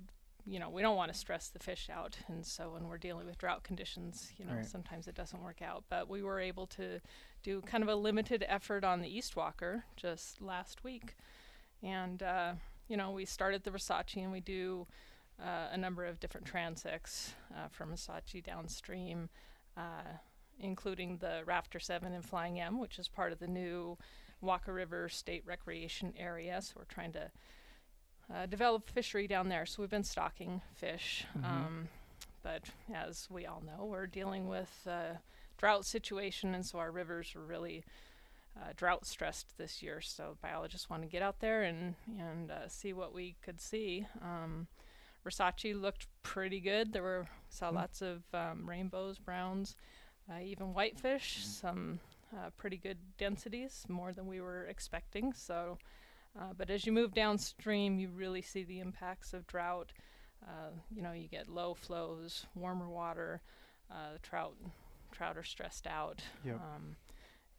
you 0.49 0.59
know, 0.59 0.69
we 0.69 0.81
don't 0.81 0.95
want 0.95 1.11
to 1.11 1.17
stress 1.17 1.49
the 1.49 1.59
fish 1.59 1.89
out. 1.91 2.17
And 2.29 2.45
so 2.45 2.69
when 2.71 2.87
we're 2.87 2.97
dealing 2.97 3.25
with 3.27 3.37
drought 3.37 3.63
conditions, 3.63 4.31
you 4.37 4.45
know, 4.45 4.53
Right. 4.53 4.65
sometimes 4.65 5.07
it 5.07 5.15
doesn't 5.15 5.43
work 5.43 5.61
out. 5.61 5.83
But 5.89 6.07
we 6.07 6.23
were 6.23 6.39
able 6.39 6.67
to 6.67 7.01
do 7.43 7.61
kind 7.61 7.83
of 7.83 7.89
a 7.89 7.95
limited 7.95 8.45
effort 8.47 8.83
on 8.83 9.01
the 9.01 9.09
East 9.09 9.35
Walker 9.35 9.83
just 9.97 10.41
last 10.41 10.83
week, 10.83 11.15
and 11.83 12.23
uh, 12.23 12.53
you 12.87 12.95
know, 12.97 13.11
we 13.11 13.25
started 13.25 13.63
the 13.63 13.71
Versace, 13.71 14.15
and 14.23 14.31
we 14.31 14.39
do. 14.39 14.87
Uh, 15.39 15.67
a 15.71 15.77
number 15.77 16.03
of 16.03 16.19
different 16.19 16.47
transects 16.51 17.33
uh, 17.55 17.67
from 17.69 17.91
Versace 17.93 18.43
downstream, 18.43 19.29
uh, 19.77 20.17
including 20.59 21.17
the 21.17 21.43
Rafter 21.45 21.79
7 21.79 22.11
and 22.11 22.25
Flying 22.25 22.59
M, 22.59 22.79
which 22.79 22.97
is 22.97 23.07
part 23.07 23.31
of 23.31 23.37
the 23.37 23.45
new 23.47 23.99
Walker 24.41 24.73
River 24.73 25.07
State 25.09 25.43
Recreation 25.45 26.11
Area. 26.17 26.59
So 26.59 26.73
we're 26.77 26.85
trying 26.85 27.11
to 27.13 27.29
uh, 28.33 28.45
develop 28.45 28.89
fishery 28.89 29.27
down 29.27 29.49
there. 29.49 29.65
So 29.65 29.81
we've 29.81 29.89
been 29.89 30.03
stocking 30.03 30.61
fish. 30.75 31.25
Mhm. 31.37 31.43
Um, 31.45 31.89
but 32.43 32.63
as 32.93 33.27
we 33.29 33.45
all 33.45 33.61
know, 33.61 33.85
we're 33.85 34.07
dealing 34.07 34.47
with 34.47 34.85
a 34.87 35.19
drought 35.57 35.85
situation, 35.85 36.53
and 36.55 36.65
so 36.65 36.79
our 36.79 36.91
rivers 36.91 37.35
are 37.35 37.41
really 37.45 37.83
uh, 38.55 38.73
drought 38.75 39.05
stressed 39.05 39.57
this 39.57 39.83
year. 39.83 40.01
So 40.01 40.37
biologists 40.41 40.89
want 40.89 41.03
to 41.03 41.07
get 41.09 41.21
out 41.21 41.39
there 41.39 41.61
and 41.63 41.95
and 42.17 42.49
uh, 42.51 42.67
see 42.67 42.91
what 42.93 43.13
we 43.13 43.35
could 43.41 43.59
see. 43.61 44.07
Um, 44.21 44.67
Versace 45.25 45.79
looked 45.79 46.07
pretty 46.23 46.59
good. 46.61 46.93
There 46.93 47.03
were 47.03 47.27
saw 47.49 47.69
Mm. 47.71 47.75
lots 47.75 48.01
of 48.01 48.23
um, 48.33 48.67
rainbows, 48.69 49.19
browns, 49.19 49.75
uh, 50.31 50.39
even 50.39 50.73
whitefish. 50.73 51.45
Some 51.45 51.99
uh, 52.35 52.49
pretty 52.57 52.77
good 52.77 52.97
densities, 53.17 53.85
more 53.89 54.11
than 54.13 54.25
we 54.27 54.39
were 54.41 54.65
expecting. 54.65 55.33
So, 55.33 55.77
uh, 56.37 56.53
but 56.57 56.69
as 56.69 56.85
you 56.85 56.91
move 56.91 57.13
downstream, 57.13 57.99
you 57.99 58.09
really 58.09 58.41
see 58.41 58.63
the 58.63 58.79
impacts 58.79 59.33
of 59.33 59.47
drought. 59.47 59.91
Uh, 60.43 60.71
you 60.95 61.01
know, 61.01 61.11
you 61.11 61.27
get 61.27 61.49
low 61.49 61.73
flows, 61.73 62.45
warmer 62.55 62.89
water. 62.89 63.41
Uh, 63.89 64.13
the 64.13 64.19
trout 64.19 64.55
trout 65.11 65.37
are 65.37 65.43
stressed 65.43 65.87
out. 65.87 66.21
Yep. 66.45 66.55
Um, 66.55 66.95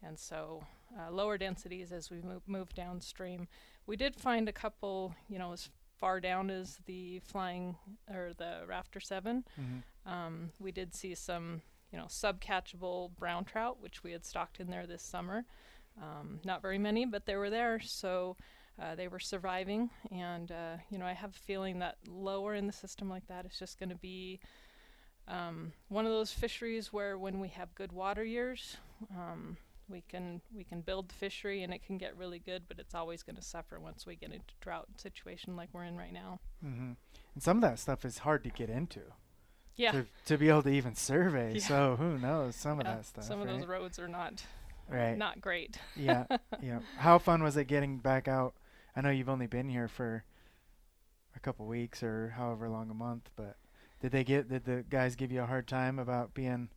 and 0.03 0.17
so 0.17 0.63
uh, 0.97 1.11
lower 1.11 1.37
densities 1.37 1.91
as 1.91 2.09
we 2.09 2.21
move, 2.21 2.41
move 2.47 2.73
downstream. 2.73 3.47
We 3.85 3.97
did 3.97 4.15
find 4.15 4.47
a 4.47 4.53
couple, 4.53 5.13
you 5.27 5.39
know, 5.39 5.51
as 5.51 5.69
far 5.97 6.19
down 6.19 6.49
as 6.49 6.79
the 6.85 7.19
flying 7.19 7.75
or 8.09 8.31
the 8.37 8.61
Rafter 8.67 8.99
7. 8.99 9.43
Mhm. 9.59 10.09
Um, 10.09 10.51
we 10.59 10.71
did 10.71 10.93
see 10.95 11.15
some, 11.15 11.61
you 11.91 11.97
know, 11.97 12.05
subcatchable 12.05 13.15
brown 13.17 13.43
trout, 13.43 13.81
which 13.81 14.03
we 14.03 14.11
had 14.11 14.23
stocked 14.23 14.59
in 14.59 14.69
there 14.69 14.87
this 14.87 15.03
summer. 15.03 15.45
Um, 16.01 16.39
not 16.45 16.61
very 16.61 16.77
many, 16.77 17.05
but 17.05 17.25
they 17.25 17.35
were 17.35 17.49
there, 17.49 17.79
so 17.81 18.37
uh, 18.81 18.95
they 18.95 19.07
were 19.07 19.19
surviving. 19.19 19.89
And 20.11 20.51
uh, 20.51 20.77
you 20.89 20.97
know, 20.97 21.05
I 21.05 21.13
have 21.13 21.31
a 21.31 21.39
feeling 21.39 21.79
that 21.79 21.97
lower 22.07 22.55
in 22.55 22.67
the 22.67 22.73
system 22.73 23.09
like 23.09 23.27
that 23.27 23.45
is 23.45 23.57
just 23.57 23.79
going 23.79 23.89
to 23.89 23.95
be 23.95 24.39
um, 25.27 25.71
one 25.89 26.05
of 26.05 26.11
those 26.11 26.31
fisheries 26.31 26.91
where, 26.91 27.17
when 27.17 27.39
we 27.39 27.49
have 27.49 27.73
good 27.75 27.91
water 27.91 28.23
years, 28.23 28.77
um, 29.15 29.57
we 29.87 30.01
can 30.09 30.41
we 30.55 30.63
can 30.63 30.81
build 30.81 31.09
the 31.09 31.15
fishery 31.15 31.63
and 31.63 31.73
it 31.73 31.83
can 31.85 31.97
get 31.97 32.15
really 32.17 32.39
good, 32.39 32.63
but 32.67 32.79
it's 32.79 32.95
always 32.95 33.23
going 33.23 33.35
to 33.35 33.41
suffer 33.41 33.79
once 33.79 34.05
we 34.05 34.15
get 34.15 34.31
into 34.31 34.53
drought 34.61 34.87
situation 34.97 35.55
like 35.55 35.69
we're 35.71 35.83
in 35.83 35.97
right 35.97 36.13
now. 36.13 36.39
Mhm. 36.65 36.95
And 37.33 37.43
some 37.43 37.57
of 37.57 37.61
that 37.61 37.79
stuff 37.79 38.05
is 38.05 38.19
hard 38.19 38.43
to 38.43 38.49
get 38.49 38.69
into. 38.69 39.01
Yeah. 39.75 39.91
To, 39.93 40.05
to 40.25 40.37
be 40.37 40.49
able 40.49 40.63
to 40.63 40.69
even 40.69 40.93
survey. 40.95 41.53
Yeah. 41.55 41.61
So 41.61 41.95
who 41.97 42.17
knows 42.17 42.55
some 42.55 42.81
yeah, 42.81 42.89
of 42.91 42.97
that 42.97 43.05
stuff. 43.05 43.23
Some 43.23 43.39
of 43.39 43.47
right? 43.47 43.57
those 43.57 43.67
roads 43.67 43.97
are 43.99 44.09
not 44.09 44.43
Right. 44.89 45.17
not 45.17 45.39
great. 45.41 45.77
yeah. 45.95 46.25
Yeah. 46.61 46.79
How 46.97 47.17
fun 47.19 47.43
was 47.43 47.55
it 47.55 47.65
getting 47.65 47.97
back 47.97 48.27
out? 48.27 48.55
I 48.95 49.01
know 49.01 49.09
you've 49.09 49.29
only 49.29 49.47
been 49.47 49.69
here 49.69 49.87
for 49.87 50.23
a 51.35 51.39
couple 51.39 51.65
weeks 51.65 52.03
or 52.03 52.29
however 52.35 52.69
long 52.69 52.89
a 52.89 52.93
month, 52.93 53.29
but 53.35 53.57
did 54.01 54.11
they 54.11 54.23
get 54.23 54.49
did 54.49 54.65
the 54.65 54.83
guys 54.89 55.15
give 55.15 55.31
you 55.31 55.41
a 55.41 55.45
hard 55.45 55.67
time 55.67 55.99
about 55.99 56.33
being 56.33 56.69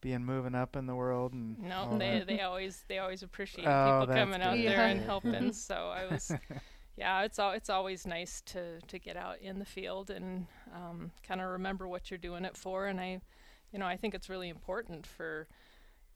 being 0.00 0.24
moving 0.24 0.54
up 0.54 0.76
in 0.76 0.86
the 0.86 0.94
world 0.94 1.32
and 1.34 1.58
No, 1.58 1.98
they 1.98 2.18
that? 2.18 2.26
they 2.26 2.40
always 2.40 2.84
they 2.88 2.98
always 2.98 3.22
appreciate 3.22 3.66
Oh, 3.66 3.84
people 4.00 4.06
that's 4.06 4.18
coming 4.18 4.42
out 4.42 4.56
good. 4.56 4.68
there 4.68 4.86
and 4.86 5.00
helping. 5.00 5.52
so 5.52 5.74
I 5.94 6.06
was, 6.06 6.32
yeah, 6.96 7.22
it's 7.22 7.38
all 7.38 7.52
it's 7.52 7.70
always 7.70 8.06
nice 8.06 8.40
to 8.46 8.80
to 8.80 8.98
get 8.98 9.16
out 9.16 9.38
in 9.40 9.58
the 9.58 9.64
field 9.64 10.10
and 10.10 10.46
um, 10.74 11.10
kind 11.22 11.40
of 11.40 11.48
remember 11.50 11.86
what 11.86 12.10
you're 12.10 12.18
doing 12.18 12.44
it 12.44 12.56
for. 12.56 12.86
And 12.86 12.98
I, 13.00 13.20
you 13.72 13.78
know, 13.78 13.86
I 13.86 13.96
think 13.96 14.14
it's 14.14 14.28
really 14.30 14.48
important 14.48 15.06
for, 15.06 15.46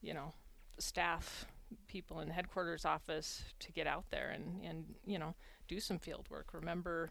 you 0.01 0.15
know, 0.15 0.33
staff, 0.79 1.45
people 1.89 2.21
in 2.21 2.29
the 2.29 2.35
headquarters 2.35 2.85
office 2.85 3.43
to 3.61 3.73
get 3.73 3.87
out 3.87 4.05
there 4.11 4.31
and 4.31 4.63
and 4.65 4.85
you 5.07 5.19
know 5.19 5.35
do 5.69 5.81
some 5.81 5.99
field 5.99 6.27
work. 6.31 6.49
Remember 6.53 7.11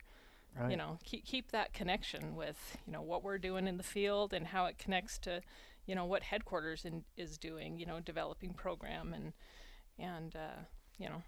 right. 0.60 0.72
you 0.72 0.78
know 0.78 0.98
keep 1.04 1.26
keep 1.26 1.52
that 1.52 1.74
connection 1.74 2.36
with 2.36 2.78
you 2.86 2.94
know 2.94 3.02
what 3.02 3.24
we're 3.24 3.38
doing 3.38 3.68
in 3.68 3.78
the 3.78 3.84
field 3.84 4.34
and 4.34 4.48
how 4.48 4.66
it 4.66 4.78
connects 4.78 5.18
to 5.20 5.42
you 5.86 5.96
know 5.96 6.06
what 6.06 6.24
headquarters 6.24 6.86
in, 6.86 7.04
is 7.18 7.38
doing 7.38 7.78
you 7.78 7.86
know 7.86 8.00
developing 8.00 8.54
program 8.54 9.14
and 9.14 9.34
and 10.00 10.36
uh, 10.36 10.62
you 10.98 11.08
know 11.10 11.22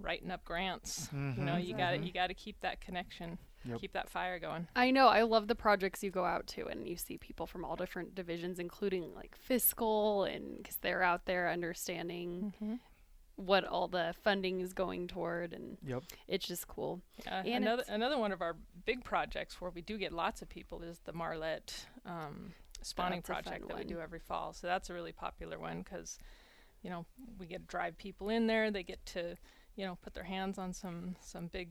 writing 0.00 0.30
up 0.30 0.44
grants 0.44 1.08
you 1.12 1.18
know 1.44 1.52
Mhm, 1.52 1.66
you 1.66 1.74
got 1.76 1.90
to 1.92 1.98
mhm. 1.98 2.06
you 2.06 2.12
got 2.12 2.26
to 2.28 2.34
keep 2.34 2.60
that 2.60 2.80
connection 2.80 3.38
Yep. 3.64 3.80
keep 3.80 3.92
that 3.92 4.10
fire 4.10 4.38
going 4.38 4.66
I 4.74 4.90
know. 4.90 5.06
I 5.08 5.22
love 5.22 5.46
the 5.48 5.54
projects 5.54 6.02
you 6.02 6.10
go 6.10 6.24
out 6.24 6.46
to, 6.48 6.66
and 6.66 6.86
you 6.88 6.96
see 6.96 7.16
people 7.18 7.46
from 7.46 7.64
all 7.64 7.76
different 7.76 8.14
divisions, 8.14 8.58
including 8.58 9.14
like 9.14 9.36
fiscal, 9.36 10.24
and 10.24 10.58
because 10.58 10.76
they're 10.76 11.02
out 11.02 11.26
there 11.26 11.48
understanding 11.50 12.52
mm-hmm. 12.60 12.74
what 13.36 13.64
all 13.64 13.88
the 13.88 14.14
funding 14.22 14.60
is 14.60 14.72
going 14.72 15.06
toward, 15.08 15.52
and 15.52 15.78
Yep. 15.86 16.02
it's 16.28 16.46
just 16.46 16.66
cool. 16.66 17.00
Yeah, 17.24 17.42
And 17.44 17.64
another 17.64 17.82
it's- 17.82 17.94
another 17.94 18.18
one 18.18 18.32
of 18.32 18.40
our 18.42 18.56
big 18.84 19.04
projects 19.04 19.60
where 19.60 19.70
we 19.70 19.80
do 19.82 19.96
get 19.98 20.12
lots 20.12 20.42
of 20.42 20.48
people 20.48 20.82
is 20.82 20.98
the 21.00 21.12
Marlette 21.12 21.86
um, 22.04 22.52
spawning 22.82 23.20
That's 23.20 23.26
project 23.26 23.68
that 23.68 23.78
we 23.78 23.84
do 23.84 24.00
every 24.00 24.18
fall. 24.20 24.52
So 24.52 24.66
that's 24.66 24.90
a 24.90 24.94
really 24.94 25.12
popular 25.12 25.58
one 25.58 25.82
because, 25.82 26.18
you 26.82 26.90
know, 26.90 27.06
we 27.38 27.46
get 27.46 27.60
to 27.62 27.66
drive 27.66 27.96
people 27.96 28.28
in 28.28 28.46
there. 28.48 28.70
They 28.70 28.82
get 28.82 29.04
to, 29.06 29.36
you 29.76 29.86
know, 29.86 29.96
put 30.02 30.14
their 30.14 30.24
hands 30.24 30.58
on 30.58 30.72
some 30.72 31.16
some 31.20 31.46
big 31.46 31.70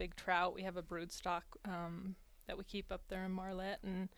big 0.00 0.16
trout. 0.16 0.54
We 0.54 0.62
have 0.62 0.78
a 0.78 0.82
brood 0.82 1.12
stock 1.12 1.44
um, 1.66 2.16
that 2.46 2.56
we 2.56 2.64
keep 2.64 2.90
up 2.90 3.02
there 3.08 3.22
in 3.26 3.32
Marlette, 3.32 3.80
and 3.84 4.08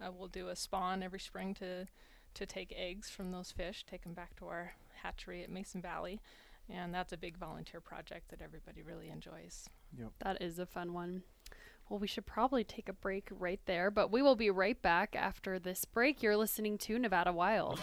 uh, 0.00 0.12
we'll 0.16 0.28
do 0.28 0.48
a 0.48 0.54
spawn 0.56 1.02
every 1.02 1.18
spring 1.18 1.52
to 1.54 1.86
to 2.34 2.46
take 2.46 2.72
eggs 2.74 3.10
from 3.10 3.30
those 3.30 3.52
fish, 3.52 3.84
take 3.84 4.04
them 4.04 4.14
back 4.14 4.34
to 4.36 4.46
our 4.46 4.72
hatchery 5.02 5.42
at 5.42 5.50
Mason 5.50 5.82
Valley. 5.82 6.18
And 6.70 6.94
that's 6.94 7.12
a 7.12 7.18
big 7.18 7.36
volunteer 7.36 7.80
project 7.80 8.30
that 8.30 8.40
everybody 8.40 8.82
really 8.82 9.10
enjoys. 9.10 9.68
Yep. 9.98 10.12
That 10.20 10.40
is 10.40 10.58
a 10.58 10.64
fun 10.64 10.94
one. 10.94 11.24
Well, 11.90 11.98
we 11.98 12.06
should 12.06 12.24
probably 12.24 12.64
take 12.64 12.88
a 12.88 12.94
break 12.94 13.28
right 13.30 13.60
there, 13.66 13.90
but 13.90 14.10
we 14.10 14.22
will 14.22 14.36
be 14.36 14.48
right 14.48 14.80
back 14.80 15.14
after 15.14 15.58
this 15.58 15.84
break. 15.84 16.22
You're 16.22 16.38
listening 16.38 16.78
to 16.78 16.98
Nevada 16.98 17.34
Wild. 17.34 17.80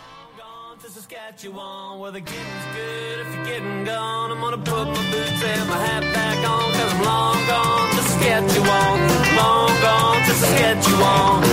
To 0.77 0.89
Saskatchewan 0.89 1.99
where 1.99 2.11
the 2.11 2.21
getting's 2.21 2.65
good. 2.73 3.19
If 3.19 3.35
you're 3.35 3.45
getting 3.45 3.83
gone, 3.83 4.31
I'm 4.31 4.39
gonna 4.39 4.57
put 4.57 4.87
my 4.87 5.11
boots 5.11 5.43
and 5.43 5.67
my 5.67 5.75
hat 5.75 6.03
back 6.13 6.37
on. 6.47 6.71
Cause 6.71 6.93
I'm 6.93 7.03
long 7.03 7.47
gone 7.47 7.89
to 7.89 8.01
Saskatchewan. 8.03 8.99
Long 9.35 9.81
gone 9.81 10.21
to 10.25 10.33
Saskatchewan. 10.35 11.43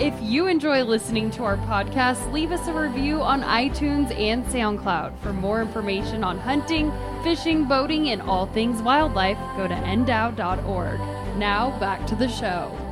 If 0.00 0.14
you 0.22 0.46
enjoy 0.46 0.84
listening 0.84 1.30
to 1.32 1.44
our 1.44 1.58
podcast, 1.58 2.32
leave 2.32 2.50
us 2.50 2.66
a 2.68 2.72
review 2.72 3.20
on 3.20 3.42
iTunes 3.42 4.16
and 4.18 4.44
SoundCloud. 4.46 5.18
For 5.18 5.34
more 5.34 5.60
information 5.60 6.24
on 6.24 6.38
hunting, 6.38 6.92
fishing, 7.24 7.66
boating, 7.66 8.08
and 8.10 8.22
all 8.22 8.46
things 8.46 8.80
wildlife, 8.80 9.38
go 9.56 9.68
to 9.68 9.74
ndow.org. 9.74 11.00
Now, 11.36 11.78
back 11.78 12.06
to 12.06 12.14
the 12.14 12.28
show. 12.28 12.85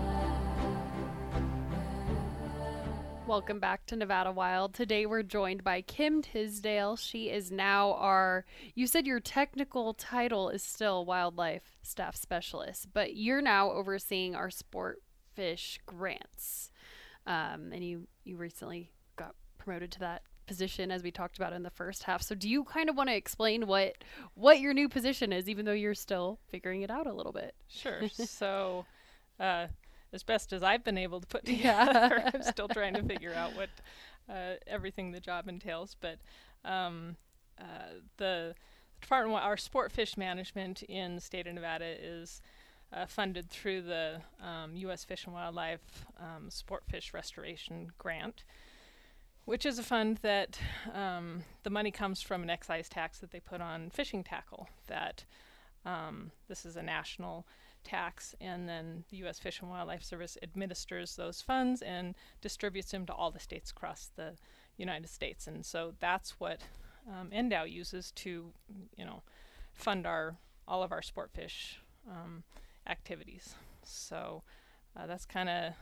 Welcome 3.35 3.59
back 3.59 3.85
to 3.87 3.97
Nevada 3.97 4.31
Wild. 4.31 4.75
Today 4.75 5.07
we're 5.07 5.25
joined 5.25 5.65
by 5.65 5.81
Kim 5.81 6.23
Tisdale. 6.23 6.95
She 6.95 7.31
is 7.31 7.51
now 7.51 7.95
our, 7.95 8.45
you 8.77 8.87
said 8.87 9.09
your 9.09 9.19
technical 9.19 9.93
title 9.93 10.51
is 10.51 10.63
still 10.63 11.05
wildlife 11.05 11.77
staff 11.83 12.15
specialist, 12.15 12.87
but 12.93 13.17
you're 13.17 13.43
now 13.43 13.73
overseeing 13.73 14.37
our 14.37 14.51
sport 14.51 15.03
fish 15.35 15.81
grants. 15.85 16.71
Um, 17.27 17.73
and 17.73 17.83
you, 17.83 18.07
you 18.23 18.37
recently 18.37 18.93
got 19.17 19.35
promoted 19.59 19.91
to 19.91 19.99
that 19.99 20.23
position 20.47 20.93
as 20.93 21.03
we 21.03 21.11
talked 21.11 21.37
about 21.37 21.53
in 21.53 21.65
the 21.65 21.71
first 21.71 22.05
half. 22.05 22.23
So 22.23 22.37
do 22.37 22.49
you 22.49 22.63
kind 22.63 22.89
of 22.89 22.97
want 22.97 23.09
to 23.09 23.17
explain 23.17 23.67
what 23.67 23.97
what 24.35 24.61
your 24.61 24.73
new 24.73 24.89
position 24.89 25.33
is, 25.33 25.49
even 25.49 25.65
though 25.65 25.73
you're 25.73 25.95
still 25.95 26.39
figuring 26.51 26.83
it 26.83 26.91
out 26.91 27.09
a 27.09 27.13
little 27.13 27.33
bit? 27.33 27.57
Sure. 27.67 28.09
so, 28.11 28.87
uh, 29.41 29.67
as 30.15 30.23
best 30.23 30.53
as 30.53 30.63
I've 30.63 30.85
been 30.85 30.97
able 30.97 31.21
to 31.21 31.27
put 31.27 31.47
Yeah. 31.49 31.85
together, 31.85 32.31
I'm 32.33 32.43
still 32.43 32.69
trying 32.69 32.95
to 32.95 33.03
figure 33.03 33.35
out 33.35 33.55
what 33.57 33.69
uh, 34.31 34.55
everything 34.67 35.11
the 35.13 35.21
job 35.21 35.49
entails. 35.49 35.97
But 36.01 36.19
um, 36.65 37.17
uh, 37.61 37.99
the 38.17 38.55
department, 39.01 39.43
our 39.43 39.57
sport 39.57 39.93
fish 39.93 40.17
management 40.17 40.83
in 40.85 41.17
the 41.17 41.21
state 41.21 41.47
of 41.47 41.55
Nevada 41.55 41.85
is 41.85 42.41
uh, 42.93 43.07
funded 43.07 43.51
through 43.51 43.83
the 43.83 44.21
um, 44.41 44.77
U.S. 44.77 45.05
Fish 45.05 45.25
and 45.25 45.35
Wildlife 45.35 46.07
um, 46.19 46.49
Sport 46.49 46.85
Fish 46.89 47.13
Restoration 47.13 47.91
Grant, 47.99 48.45
which 49.47 49.67
is 49.67 49.79
a 49.79 49.83
fund 49.83 50.19
that 50.23 50.59
um, 50.95 51.43
the 51.65 51.71
money 51.71 51.91
comes 51.91 52.23
from 52.23 52.43
an 52.45 52.51
excise 52.51 52.89
tax 52.89 53.19
that 53.19 53.33
they 53.33 53.41
put 53.41 53.61
on 53.61 53.91
fishing 53.91 54.23
tackle. 54.23 54.69
That 54.87 55.25
um, 55.85 56.31
this 56.49 56.65
is 56.65 56.77
a 56.77 56.83
national 56.83 57.47
tax, 57.85 58.35
and 58.41 58.69
then 58.69 59.05
the 59.11 59.19
U.S. 59.19 59.39
Fish 59.39 59.61
and 59.61 59.71
Wildlife 59.71 60.03
Service 60.03 60.37
administers 60.43 61.17
those 61.17 61.41
funds 61.41 61.83
and 61.83 62.15
distributes 62.41 62.91
them 62.91 63.07
to 63.07 63.13
all 63.13 63.31
the 63.31 63.39
states 63.39 63.71
across 63.71 64.11
the 64.17 64.37
United 64.77 65.09
States. 65.09 65.47
And 65.47 65.65
so 65.65 65.95
that's 66.01 66.41
what 66.41 66.63
um, 67.09 67.31
uses 67.67 68.11
to, 68.13 68.53
you 68.97 69.05
know, 69.05 69.23
fund 69.73 70.07
our 70.07 70.37
all 70.67 70.83
of 70.83 70.93
our 70.93 71.03
sport 71.03 71.31
fish 71.35 71.81
um, 72.11 72.43
activities. 72.87 73.55
So 73.85 74.43
uh, 74.97 75.07
that's 75.07 75.27
kind 75.27 75.49
of 75.49 75.73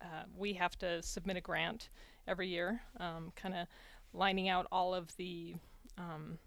uh, 0.00 0.24
we 0.36 0.54
have 0.54 0.78
to 0.78 1.02
submit 1.02 1.36
a 1.36 1.40
grant 1.40 1.90
every 2.26 2.48
year, 2.48 2.80
um, 2.98 3.32
kind 3.36 3.54
of 3.54 3.66
lining 4.12 4.48
out 4.48 4.66
all 4.70 4.94
of 4.94 5.14
the 5.16 5.54
um, 5.96 6.38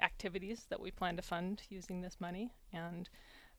activities 0.00 0.66
that 0.68 0.80
we 0.80 0.90
plan 0.90 1.16
to 1.16 1.22
fund 1.22 1.62
using 1.70 2.02
this 2.02 2.20
money, 2.20 2.52
and 2.72 3.08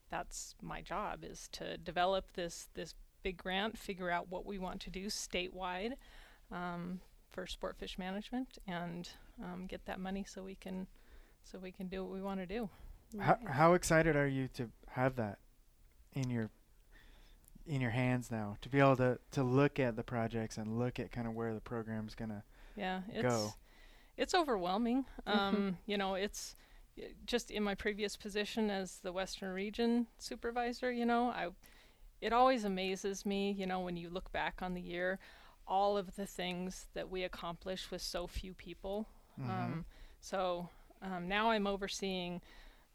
that's 0.10 0.56
my 0.62 0.82
job 0.82 1.24
is 1.24 1.50
to 1.54 1.78
develop 1.78 2.34
this 2.34 2.70
this 2.74 2.94
big 3.24 3.38
grant, 3.38 3.78
figure 3.78 4.10
out 4.10 4.30
what 4.30 4.46
we 4.46 4.58
want 4.58 4.80
to 4.82 4.90
do 4.90 5.08
statewide 5.08 5.94
um, 6.52 7.00
for 7.30 7.46
sport 7.48 7.78
fish 7.78 7.98
management, 7.98 8.58
and 8.68 9.10
um, 9.44 9.66
get 9.68 9.86
that 9.86 10.00
money 10.00 10.26
so 10.28 10.44
we 10.44 10.56
can 10.56 10.88
so 11.44 11.58
we 11.60 11.72
can 11.72 11.88
do 11.88 12.04
what 12.04 12.14
we 12.14 12.22
want 12.22 12.40
to 12.40 12.46
do. 12.46 12.70
How, 13.20 13.38
how 13.48 13.74
excited 13.74 14.16
are 14.16 14.28
you 14.28 14.50
to 14.56 14.70
have 14.90 15.16
that 15.16 15.40
in 16.14 16.30
your 16.30 16.50
in 17.66 17.82
your 17.82 17.92
hands 17.92 18.32
now 18.32 18.56
to 18.62 18.70
be 18.70 18.80
able 18.80 18.96
to 18.98 19.20
to 19.32 19.44
look 19.44 19.80
at 19.80 19.96
the 19.96 20.04
projects 20.04 20.58
and 20.58 20.80
look 20.80 21.00
at 21.00 21.12
kind 21.12 21.28
of 21.28 21.34
where 21.34 21.54
the 21.54 21.62
program's 21.62 22.16
gonna 22.16 22.44
Yeah, 22.76 23.02
it's 23.10 23.24
Go. 23.24 23.54
it's 24.16 24.34
overwhelming. 24.34 25.06
Um, 25.26 25.78
you 25.86 25.98
know, 25.98 26.16
it's 26.16 26.56
just 27.26 27.52
in 27.52 27.64
my 27.64 27.76
previous 27.76 28.16
position 28.16 28.70
as 28.70 29.00
the 29.00 29.12
Western 29.12 29.54
Region 29.54 30.08
supervisor. 30.18 30.92
You 30.92 31.06
know, 31.06 31.28
I 31.30 31.50
it 32.22 32.34
always 32.34 32.64
amazes 32.64 33.26
me. 33.26 33.52
You 33.52 33.66
know, 33.66 33.80
when 33.80 33.98
you 33.98 34.10
look 34.10 34.32
back 34.32 34.62
on 34.62 34.74
the 34.74 34.82
year, 34.82 35.20
all 35.68 35.98
of 35.98 36.16
the 36.16 36.26
things 36.26 36.88
that 36.94 37.10
we 37.10 37.24
accomplished 37.24 37.92
with 37.92 38.02
so 38.02 38.28
few 38.28 38.54
people. 38.54 39.08
Mm-hmm. 39.40 39.52
Um, 39.52 39.86
so 40.20 40.70
um, 41.02 41.28
now 41.28 41.52
I'm 41.52 41.68
overseeing 41.68 42.42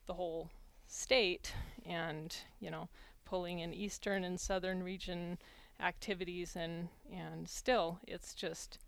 the 0.06 0.14
whole 0.14 0.50
state, 0.86 1.52
and 1.86 2.34
you 2.60 2.70
know, 2.70 2.88
pulling 3.24 3.60
in 3.60 3.72
eastern 3.72 4.24
and 4.24 4.40
southern 4.40 4.82
region 4.82 5.38
activities, 5.80 6.56
and 6.56 6.88
and 7.12 7.48
still, 7.48 8.00
it's 8.06 8.34
just 8.34 8.78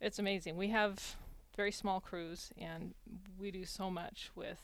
it's 0.00 0.18
amazing. 0.18 0.56
We 0.56 0.68
have 0.68 1.16
very 1.60 1.72
small 1.72 2.00
crews, 2.00 2.50
and 2.56 2.94
we 3.38 3.50
do 3.50 3.66
so 3.66 3.90
much 3.90 4.30
with, 4.34 4.62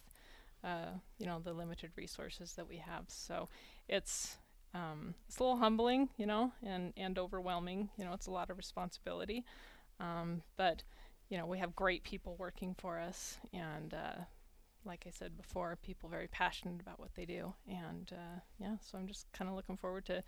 uh, 0.64 0.92
you 1.18 1.26
know, 1.26 1.38
the 1.38 1.52
limited 1.52 1.90
resources 1.94 2.54
that 2.54 2.66
we 2.66 2.78
have. 2.78 3.04
So 3.08 3.50
it's 3.86 4.38
um, 4.72 5.14
it's 5.28 5.38
a 5.38 5.42
little 5.42 5.58
humbling, 5.58 6.08
you 6.16 6.24
know, 6.24 6.52
and 6.62 6.94
and 6.96 7.18
overwhelming. 7.18 7.90
You 7.98 8.06
know, 8.06 8.14
it's 8.14 8.28
a 8.28 8.30
lot 8.30 8.48
of 8.48 8.56
responsibility, 8.56 9.44
um, 10.00 10.40
but 10.56 10.84
you 11.28 11.36
know, 11.36 11.44
we 11.44 11.58
have 11.58 11.76
great 11.76 12.02
people 12.02 12.34
working 12.38 12.74
for 12.78 12.98
us, 12.98 13.36
and 13.52 13.92
uh, 13.92 14.22
like 14.86 15.04
I 15.06 15.10
said 15.10 15.36
before, 15.36 15.76
people 15.82 16.08
very 16.08 16.28
passionate 16.28 16.80
about 16.80 16.98
what 16.98 17.14
they 17.14 17.26
do, 17.26 17.52
and 17.68 18.10
uh, 18.10 18.40
yeah, 18.58 18.76
so 18.80 18.96
I'm 18.96 19.06
just 19.06 19.26
kind 19.34 19.50
of 19.50 19.54
looking 19.54 19.76
forward 19.76 20.06
to, 20.06 20.22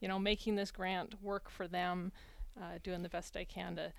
you 0.00 0.08
know, 0.08 0.18
making 0.18 0.56
this 0.56 0.70
grant 0.70 1.14
work 1.22 1.48
for 1.48 1.66
them, 1.66 2.12
uh, 2.60 2.76
doing 2.82 3.02
the 3.02 3.08
best 3.08 3.38
I 3.38 3.44
can 3.44 3.76
to 3.76 3.90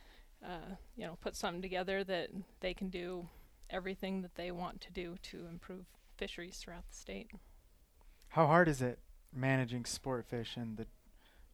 uh, 0.45 0.75
you 0.95 1.06
know, 1.06 1.17
put 1.21 1.36
something 1.36 1.62
together 1.62 2.04
that 2.04 2.30
they 2.60 2.73
can 2.73 2.89
do 2.89 3.27
everything 3.69 4.21
that 4.21 4.36
they 4.36 4.51
want 4.51 4.82
to 4.82 4.91
do 4.91 5.15
to 5.23 5.45
improve 5.47 5.86
fisheries 6.17 6.58
throughout 6.58 6.88
the 6.89 6.95
state. 6.95 7.30
How 8.30 8.47
hard 8.47 8.67
is 8.67 8.82
it 8.82 8.99
managing 9.34 9.86
sport 9.86 10.25
fish 10.25 10.58
in 10.58 10.75
the 10.75 10.88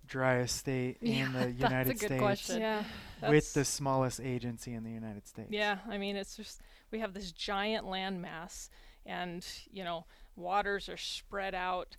driest 0.05 0.55
state 0.55 0.97
Yeah, 1.01 1.25
in 1.25 1.33
the 1.33 1.39
that's 1.59 1.59
a 1.59 1.63
United 1.63 1.99
good 1.99 2.07
States 2.07 2.21
question. 2.21 2.61
Yeah, 2.61 2.83
with 3.29 3.53
the 3.53 3.65
smallest 3.65 4.19
agency 4.19 4.73
in 4.73 4.83
the 4.83 4.91
United 4.91 5.27
States? 5.27 5.49
Yeah, 5.51 5.79
I 5.87 5.97
mean, 5.97 6.15
it's 6.15 6.35
just 6.35 6.61
we 6.91 6.99
have 6.99 7.13
this 7.13 7.31
giant 7.31 7.85
land 7.85 8.21
mass, 8.21 8.69
and 9.05 9.45
you 9.71 9.83
know, 9.83 10.05
waters 10.35 10.89
are 10.89 10.97
spread 10.97 11.53
out. 11.53 11.97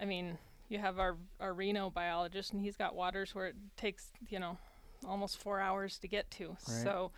I 0.00 0.04
mean, 0.04 0.38
you 0.68 0.78
have 0.78 0.98
our 0.98 1.16
our 1.40 1.54
Reno 1.54 1.90
biologist, 1.90 2.52
and 2.52 2.60
he's 2.60 2.76
got 2.76 2.94
waters 2.94 3.34
where 3.34 3.46
it 3.46 3.56
takes 3.76 4.10
you 4.28 4.38
know 4.38 4.58
almost 5.06 5.38
four 5.38 5.60
hours 5.60 5.98
to 5.98 6.08
get 6.08 6.30
to. 6.32 6.48
Right. 6.48 6.58
So, 6.66 7.12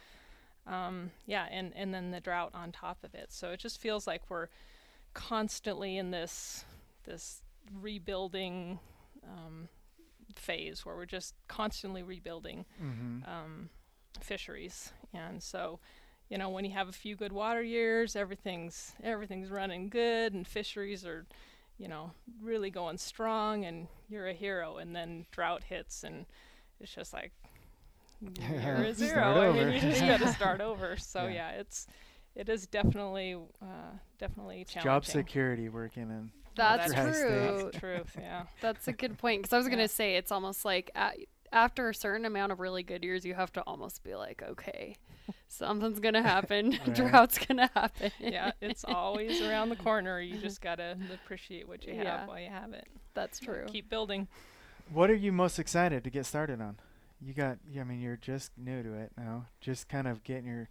um, 0.67 1.11
yeah, 1.27 1.47
and 1.51 1.73
and 1.75 1.93
then 1.95 2.11
the 2.11 2.21
drought 2.21 2.51
on 2.55 2.73
top 2.73 2.99
of 3.05 3.15
it. 3.15 3.33
So 3.33 3.51
it 3.51 3.61
just 3.61 3.81
feels 3.81 4.07
like 4.07 4.23
we're 4.29 4.49
constantly 5.15 5.97
in 5.97 6.11
this 6.11 6.65
this 7.05 7.43
rebuilding 7.81 8.79
um, 9.25 9.69
phase 10.35 10.85
where 10.85 10.95
we're 10.97 11.07
just 11.07 11.35
constantly 11.49 12.03
rebuilding 12.03 12.65
Mm-hmm. 12.83 13.29
um, 13.29 13.71
fisheries. 14.21 14.93
And 15.15 15.43
so, 15.43 15.81
you 16.29 16.39
know, 16.39 16.49
when 16.51 16.65
you 16.65 16.73
have 16.73 16.89
a 16.89 16.93
few 16.93 17.17
good 17.17 17.33
water 17.33 17.63
years, 17.63 18.15
everything's 18.17 18.93
everything's 19.03 19.51
running 19.51 19.89
good, 19.89 20.35
and 20.35 20.47
fisheries 20.47 21.07
are, 21.07 21.27
you 21.79 21.89
know, 21.89 22.13
really 22.43 22.71
going 22.71 22.99
strong, 22.99 23.65
and 23.65 23.89
you're 24.09 24.27
a 24.29 24.35
hero. 24.35 24.77
And 24.77 24.95
then 24.95 25.27
drought 25.31 25.65
hits, 25.65 26.05
and 26.05 26.27
it's 26.81 26.95
just 26.95 27.13
like 27.13 27.33
you're 28.21 28.31
a 28.85 28.95
Start 28.95 28.97
zero. 28.97 29.51
I 29.51 29.53
mean, 29.53 29.73
you 29.75 29.81
just 29.81 30.01
got 30.01 30.21
to 30.21 30.29
start 30.33 30.61
over. 30.71 30.97
So 30.97 31.25
Yeah. 31.25 31.31
yeah, 31.31 31.51
it's 31.51 31.87
it 32.35 32.49
is 32.49 32.67
definitely 32.67 33.35
uh, 33.63 33.67
definitely 34.19 34.65
Job 34.65 34.83
challenging. 34.85 34.91
Job 34.91 35.05
security 35.07 35.69
working 35.69 36.05
in 36.05 36.31
That's 36.57 36.93
Dry 36.93 37.11
true. 37.11 37.29
That's 37.41 37.65
the 37.75 37.81
truth. 37.81 38.17
Yeah. 38.21 38.43
That's 38.61 38.89
a 38.89 38.93
good 38.93 39.19
point 39.19 39.43
because 39.43 39.53
I 39.53 39.59
was 39.59 39.67
Yeah. 39.67 39.71
gonna 39.77 39.89
say 39.89 40.17
it's 40.17 40.33
almost 40.33 40.65
like 40.65 40.91
a 40.95 41.11
after 41.51 41.89
a 41.89 41.95
certain 41.95 42.27
amount 42.27 42.53
of 42.53 42.61
really 42.61 42.83
good 42.83 43.03
years, 43.03 43.25
you 43.25 43.33
have 43.35 43.51
to 43.55 43.63
almost 43.63 44.03
be 44.03 44.15
like, 44.15 44.43
okay, 44.43 44.97
something's 45.49 45.99
gonna 45.99 46.23
happen, 46.23 46.79
Right. 46.87 46.95
drought's 46.95 47.39
gonna 47.39 47.71
happen. 47.75 48.11
yeah, 48.21 48.51
it's 48.61 48.85
always 48.85 49.41
around 49.41 49.71
the 49.71 49.77
corner. 49.77 50.21
You 50.21 50.37
just 50.39 50.61
gotta 50.61 50.99
appreciate 51.15 51.67
what 51.67 51.87
you 51.87 51.95
have 51.95 52.29
while 52.29 52.39
you 52.39 52.51
have 52.51 52.73
it. 52.75 52.87
That's 53.15 53.39
true. 53.41 53.65
Keep 53.69 53.89
building. 53.89 54.29
What 54.93 55.11
are 55.11 55.15
you 55.15 55.33
most 55.33 55.59
excited 55.59 56.05
to 56.05 56.11
get 56.11 56.27
started 56.27 56.61
on? 56.61 56.77
You 57.21 57.35
got, 57.35 57.59
I 57.79 57.85
mean, 57.85 58.01
you're 58.01 58.17
just 58.17 58.53
new 58.57 58.83
to 58.83 58.95
it 58.95 59.13
now. 59.17 59.47
Just 59.61 59.89
kind 59.89 60.07
of 60.07 60.23
getting 60.23 60.47
your 60.47 60.69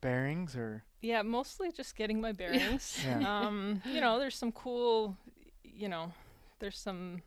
bearings, 0.00 0.54
or 0.56 0.84
Yeah, 1.00 1.22
mostly 1.22 1.72
just 1.72 1.96
getting 1.96 2.20
my 2.20 2.32
bearings. 2.40 3.02
Yeah. 3.04 3.18
Um, 3.46 3.82
you 3.84 4.00
know, 4.00 4.18
there's 4.18 4.36
some 4.36 4.52
cool, 4.52 5.16
you 5.64 5.88
know, 5.88 6.12
there's 6.60 6.78
some 6.78 7.22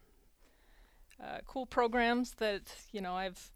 uh, 1.24 1.40
cool 1.48 1.66
programs 1.66 2.32
that 2.36 2.74
you 2.92 3.02
know 3.02 3.14
I've 3.16 3.52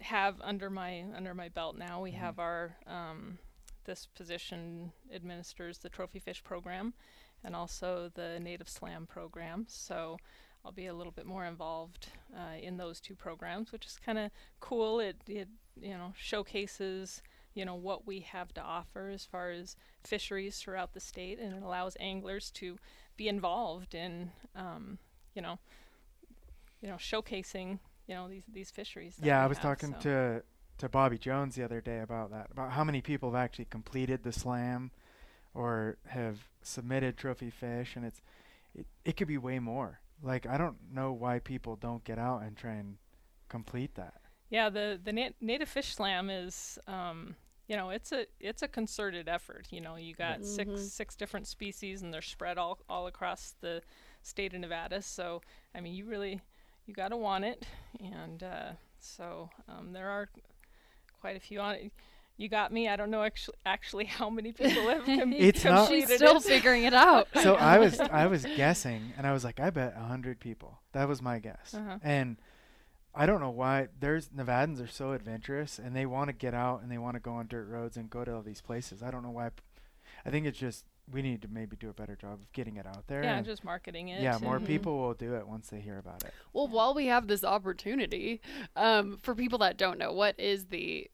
have 0.00 0.40
under 0.42 0.70
my 0.70 1.04
under 1.14 1.34
my 1.34 1.48
belt 1.48 1.76
now. 1.76 2.00
We 2.02 2.12
Mhm. 2.12 2.18
have 2.18 2.38
our 2.38 2.76
um, 2.86 3.38
this 3.84 4.06
position 4.06 4.92
administers 5.12 5.78
the 5.78 5.88
trophy 5.88 6.18
fish 6.18 6.42
program 6.44 6.94
and 7.44 7.54
also 7.56 8.10
the 8.14 8.38
native 8.40 8.68
slam 8.68 9.06
program. 9.06 9.66
So 9.68 10.18
I'll 10.68 10.72
be 10.72 10.86
a 10.86 10.92
little 10.92 11.12
bit 11.12 11.24
more 11.24 11.46
involved 11.46 12.08
uh, 12.36 12.58
in 12.60 12.76
those 12.76 13.00
two 13.00 13.14
programs, 13.14 13.72
which 13.72 13.86
is 13.86 13.98
kind 14.04 14.18
of 14.18 14.30
cool. 14.60 15.00
It 15.00 15.16
it 15.26 15.48
you 15.80 15.96
know 15.96 16.12
showcases 16.14 17.22
you 17.54 17.64
know 17.64 17.74
what 17.74 18.06
we 18.06 18.20
have 18.20 18.52
to 18.52 18.60
offer 18.60 19.08
as 19.08 19.24
far 19.24 19.48
as 19.48 19.76
fisheries 20.04 20.58
throughout 20.58 20.92
the 20.92 21.00
state, 21.00 21.38
and 21.38 21.54
it 21.54 21.62
allows 21.62 21.96
anglers 21.98 22.50
to 22.50 22.76
be 23.16 23.28
involved 23.28 23.94
in 23.94 24.30
um, 24.54 24.98
you 25.34 25.40
know 25.40 25.58
you 26.82 26.88
know 26.88 26.96
showcasing 26.96 27.78
you 28.06 28.14
know 28.14 28.28
these 28.28 28.44
these 28.52 28.70
fisheries. 28.70 29.16
yeah, 29.22 29.42
I 29.42 29.46
was 29.46 29.56
have, 29.56 29.62
talking 29.62 29.94
so. 29.94 30.00
to 30.00 30.42
to 30.80 30.88
Bobby 30.90 31.16
Jones 31.16 31.54
the 31.54 31.64
other 31.64 31.80
day 31.80 32.00
about 32.00 32.30
that, 32.30 32.48
about 32.50 32.72
how 32.72 32.84
many 32.84 33.00
people 33.00 33.32
have 33.32 33.42
actually 33.42 33.68
completed 33.70 34.22
the 34.22 34.32
slam, 34.32 34.90
or 35.54 35.96
have 36.08 36.36
submitted 36.60 37.16
trophy 37.16 37.48
fish, 37.48 37.96
and 37.96 38.04
it's 38.04 38.20
it, 38.74 38.86
it 39.06 39.16
could 39.16 39.28
be 39.28 39.38
way 39.38 39.58
more. 39.58 40.00
Like 40.22 40.46
I 40.46 40.58
don't 40.58 40.76
know 40.92 41.12
why 41.12 41.38
people 41.38 41.76
don't 41.76 42.04
get 42.04 42.18
out 42.18 42.42
and 42.42 42.56
try 42.56 42.72
and 42.74 42.96
complete 43.48 43.94
that. 43.94 44.14
Yeah, 44.50 44.68
the 44.70 44.98
the 45.02 45.12
na- 45.12 45.30
native 45.40 45.68
fish 45.68 45.94
slam 45.94 46.30
is, 46.30 46.78
um, 46.86 47.36
you 47.68 47.76
know, 47.76 47.90
it's 47.90 48.12
a 48.12 48.26
it's 48.40 48.62
a 48.62 48.68
concerted 48.68 49.28
effort. 49.28 49.68
You 49.70 49.80
know, 49.80 49.96
you 49.96 50.14
got 50.14 50.44
six 50.44 50.70
Mhm. 50.70 50.78
six 50.78 51.16
different 51.16 51.46
species, 51.46 52.02
and 52.02 52.12
they're 52.12 52.22
spread 52.22 52.58
all 52.58 52.78
all 52.88 53.06
across 53.06 53.54
the 53.60 53.82
state 54.22 54.54
of 54.54 54.60
Nevada. 54.60 55.02
So, 55.02 55.42
I 55.74 55.80
mean, 55.80 55.94
you 55.94 56.06
really 56.06 56.40
you 56.86 56.94
got 56.94 57.08
to 57.08 57.16
want 57.16 57.44
it, 57.44 57.66
and 58.00 58.42
uh, 58.42 58.72
so 58.98 59.50
um, 59.68 59.92
there 59.92 60.08
are 60.08 60.28
quite 61.20 61.36
a 61.36 61.40
few 61.40 61.60
on 61.60 61.74
it. 61.74 61.92
You 62.38 62.48
got 62.48 62.72
me. 62.72 62.88
I 62.88 62.96
don't 62.96 63.10
know 63.10 63.22
actually 63.22 63.56
actually 63.66 64.04
how 64.06 64.30
many 64.30 64.52
people 64.52 64.88
have 64.88 65.04
com- 65.06 65.32
It's 65.32 65.64
not- 65.64 65.88
She's 65.88 66.10
still 66.12 66.36
it. 66.38 66.44
figuring 66.44 66.84
it 66.84 66.94
out. 66.94 67.28
so 67.42 67.54
I 67.56 67.78
was 67.78 68.00
I 68.00 68.26
was 68.28 68.44
guessing, 68.44 69.12
and 69.18 69.26
I 69.26 69.32
was 69.32 69.44
like, 69.44 69.60
I 69.60 69.70
bet 69.70 69.94
a 69.96 70.04
hundred 70.04 70.38
people. 70.40 70.78
That 70.92 71.08
was 71.08 71.20
my 71.20 71.38
guess. 71.40 71.74
Uh-huh. 71.74 71.98
And 72.02 72.36
I 73.14 73.26
don't 73.26 73.40
know 73.40 73.50
why. 73.50 73.88
There's 73.98 74.28
Nevadans 74.28 74.82
are 74.82 74.86
so 74.86 75.12
adventurous, 75.12 75.78
and 75.80 75.94
they 75.96 76.06
want 76.06 76.28
to 76.28 76.32
get 76.32 76.54
out 76.54 76.82
and 76.82 76.90
they 76.92 76.98
want 76.98 77.14
to 77.16 77.20
go 77.20 77.32
on 77.32 77.48
dirt 77.48 77.68
roads 77.68 77.96
and 77.96 78.08
go 78.08 78.24
to 78.24 78.36
all 78.36 78.42
these 78.42 78.60
places. 78.60 79.02
I 79.02 79.10
don't 79.10 79.22
know 79.24 79.30
why. 79.32 79.50
I 80.24 80.30
think 80.30 80.46
it's 80.46 80.58
just 80.58 80.84
we 81.10 81.22
need 81.22 81.40
to 81.42 81.48
maybe 81.48 81.74
do 81.74 81.88
a 81.88 81.92
better 81.94 82.14
job 82.14 82.34
of 82.34 82.52
getting 82.52 82.76
it 82.76 82.86
out 82.86 83.06
there. 83.08 83.24
Yeah, 83.24 83.36
and 83.38 83.46
just 83.46 83.64
marketing 83.64 84.08
it. 84.10 84.20
yeah, 84.22 84.38
more 84.40 84.56
and- 84.56 84.66
people 84.66 84.98
will 84.98 85.14
do 85.14 85.34
it 85.34 85.48
once 85.48 85.68
they 85.70 85.80
hear 85.80 85.98
about 85.98 86.22
it. 86.22 86.32
Well, 86.52 86.68
while 86.68 86.94
we 86.94 87.06
have 87.06 87.26
this 87.26 87.42
opportunity, 87.42 88.40
um, 88.76 89.18
for 89.22 89.34
people 89.34 89.58
that 89.60 89.76
don't 89.76 89.98
know, 89.98 90.12
what 90.12 90.38
is 90.38 90.66
the 90.66 91.10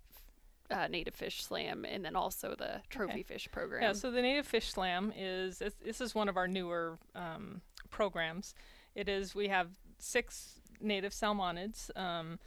uh, 0.70 0.88
Native 0.88 1.14
Fish 1.14 1.42
Slam 1.42 1.84
and 1.84 2.04
then 2.04 2.16
also 2.16 2.54
the 2.56 2.80
Trophy 2.88 3.22
Fish 3.22 3.48
Program? 3.50 3.82
Yeah, 3.82 3.92
so 3.92 4.10
the 4.10 4.22
Native 4.22 4.46
Fish 4.46 4.70
Slam 4.72 5.12
is 5.16 5.62
this 5.82 6.00
is 6.00 6.14
one 6.14 6.28
of 6.28 6.36
our 6.36 6.48
newer 6.48 6.98
um, 7.14 7.60
programs. 7.90 8.54
It 8.94 9.08
is 9.08 9.34
we 9.34 9.48
have 9.48 9.70
six 9.98 10.60
native 10.80 11.12
salmonids 11.12 11.96
um, 11.96 12.38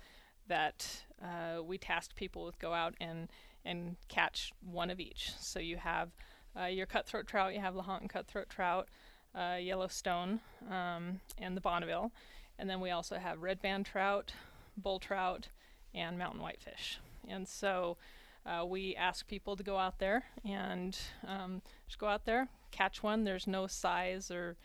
that 0.47 1.03
uh, 1.21 1.61
we 1.63 1.77
tasked 1.77 2.15
people 2.15 2.45
with 2.45 2.59
go 2.59 2.73
out 2.73 2.93
and 2.99 3.29
and 3.65 3.97
catch 4.07 4.53
one 4.61 4.89
of 4.89 4.99
each. 4.99 5.31
So 5.39 5.59
you 5.59 5.77
have 5.77 6.09
uh, 6.59 6.65
your 6.65 6.85
cutthroat 6.85 7.27
trout, 7.27 7.53
you 7.53 7.59
have 7.59 7.75
Lahontan 7.75 8.09
cutthroat 8.09 8.49
trout, 8.49 8.87
uh, 9.35 9.57
Yellowstone, 9.59 10.39
um, 10.71 11.19
and 11.37 11.55
the 11.55 11.61
Bonneville, 11.61 12.11
and 12.57 12.69
then 12.69 12.79
we 12.79 12.91
also 12.91 13.17
have 13.17 13.41
red 13.41 13.61
band 13.61 13.85
trout, 13.85 14.33
bull 14.77 14.99
trout, 14.99 15.49
and 15.93 16.17
mountain 16.17 16.41
whitefish. 16.41 16.99
And 17.29 17.47
so 17.47 17.97
uh, 18.45 18.65
we 18.65 18.95
ask 18.95 19.27
people 19.27 19.55
to 19.55 19.63
go 19.63 19.77
out 19.77 19.99
there 19.99 20.23
and 20.45 20.97
um, 21.27 21.61
just 21.87 21.99
go 21.99 22.07
out 22.07 22.25
there, 22.25 22.47
catch 22.71 23.03
one. 23.03 23.23
There's 23.23 23.47
no 23.47 23.67
size 23.67 24.31
or 24.31 24.55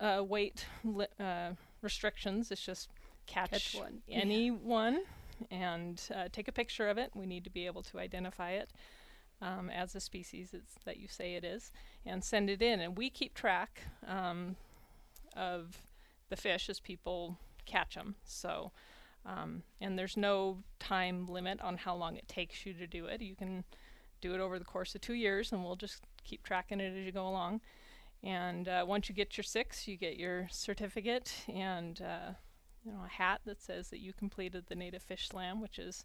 uh, 0.00 0.22
weight 0.24 0.66
li- 0.84 1.06
uh, 1.18 1.50
restrictions. 1.82 2.50
It's 2.50 2.64
just 2.64 2.88
catch, 3.26 3.50
Catch 3.50 3.74
one. 3.74 4.02
any 4.10 4.50
one 4.50 5.02
and 5.50 6.00
uh, 6.14 6.28
take 6.32 6.48
a 6.48 6.52
picture 6.52 6.88
of 6.88 6.98
it. 6.98 7.10
We 7.14 7.26
need 7.26 7.44
to 7.44 7.50
be 7.50 7.66
able 7.66 7.82
to 7.82 7.98
identify 7.98 8.52
it 8.52 8.70
um, 9.42 9.70
as 9.70 9.94
a 9.94 10.00
species 10.00 10.50
it's, 10.52 10.74
that 10.84 10.98
you 10.98 11.08
say 11.08 11.34
it 11.34 11.44
is 11.44 11.72
and 12.06 12.22
send 12.22 12.50
it 12.50 12.62
in. 12.62 12.80
And 12.80 12.96
we 12.96 13.10
keep 13.10 13.34
track 13.34 13.82
um, 14.06 14.56
of 15.36 15.82
the 16.28 16.36
fish 16.36 16.68
as 16.68 16.80
people 16.80 17.38
catch 17.66 17.94
them. 17.94 18.14
So, 18.24 18.72
um, 19.26 19.62
and 19.80 19.98
there's 19.98 20.16
no 20.16 20.58
time 20.78 21.26
limit 21.26 21.60
on 21.60 21.76
how 21.76 21.94
long 21.94 22.16
it 22.16 22.28
takes 22.28 22.66
you 22.66 22.74
to 22.74 22.86
do 22.86 23.06
it. 23.06 23.20
You 23.22 23.34
can 23.34 23.64
do 24.20 24.34
it 24.34 24.40
over 24.40 24.58
the 24.58 24.64
course 24.64 24.94
of 24.94 25.00
two 25.00 25.14
years, 25.14 25.52
and 25.52 25.64
we'll 25.64 25.76
just 25.76 26.02
keep 26.24 26.42
tracking 26.42 26.80
it 26.80 26.96
as 26.98 27.04
you 27.04 27.12
go 27.12 27.26
along. 27.26 27.60
And 28.22 28.68
uh, 28.68 28.84
once 28.86 29.08
you 29.08 29.14
get 29.14 29.36
your 29.36 29.44
six, 29.44 29.86
you 29.86 29.96
get 29.96 30.16
your 30.16 30.48
certificate 30.50 31.32
and 31.48 32.00
uh, 32.00 32.32
you 32.84 32.92
know 32.92 33.00
a 33.04 33.08
hat 33.08 33.40
that 33.44 33.60
says 33.60 33.88
that 33.90 34.00
you 34.00 34.12
completed 34.14 34.64
the 34.68 34.74
native 34.74 35.02
fish 35.02 35.28
slam, 35.28 35.60
which 35.60 35.78
is 35.78 36.04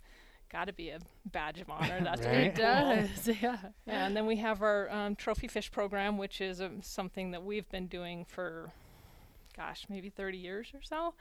got 0.52 0.66
to 0.66 0.74
be 0.74 0.90
a 0.90 1.00
badge 1.32 1.62
of 1.62 1.70
honor. 1.70 2.00
That's 2.04 2.26
Right? 2.26 2.36
it 2.48 2.56
does. 2.56 3.28
Yeah. 3.42 3.58
Yeah, 3.86 4.06
and 4.08 4.18
then 4.18 4.26
we 4.26 4.38
have 4.38 4.62
our 4.62 4.90
um, 4.90 5.16
trophy 5.16 5.48
fish 5.48 5.72
program, 5.72 6.18
which 6.18 6.42
is 6.42 6.60
um, 6.62 6.82
something 6.82 7.32
that 7.32 7.44
we've 7.44 7.70
been 7.70 7.88
doing 7.88 8.26
for, 8.26 8.72
gosh, 9.56 9.86
maybe 9.90 10.10
30 10.10 10.38
years 10.38 10.72
or 10.74 10.82
so. 10.82 11.14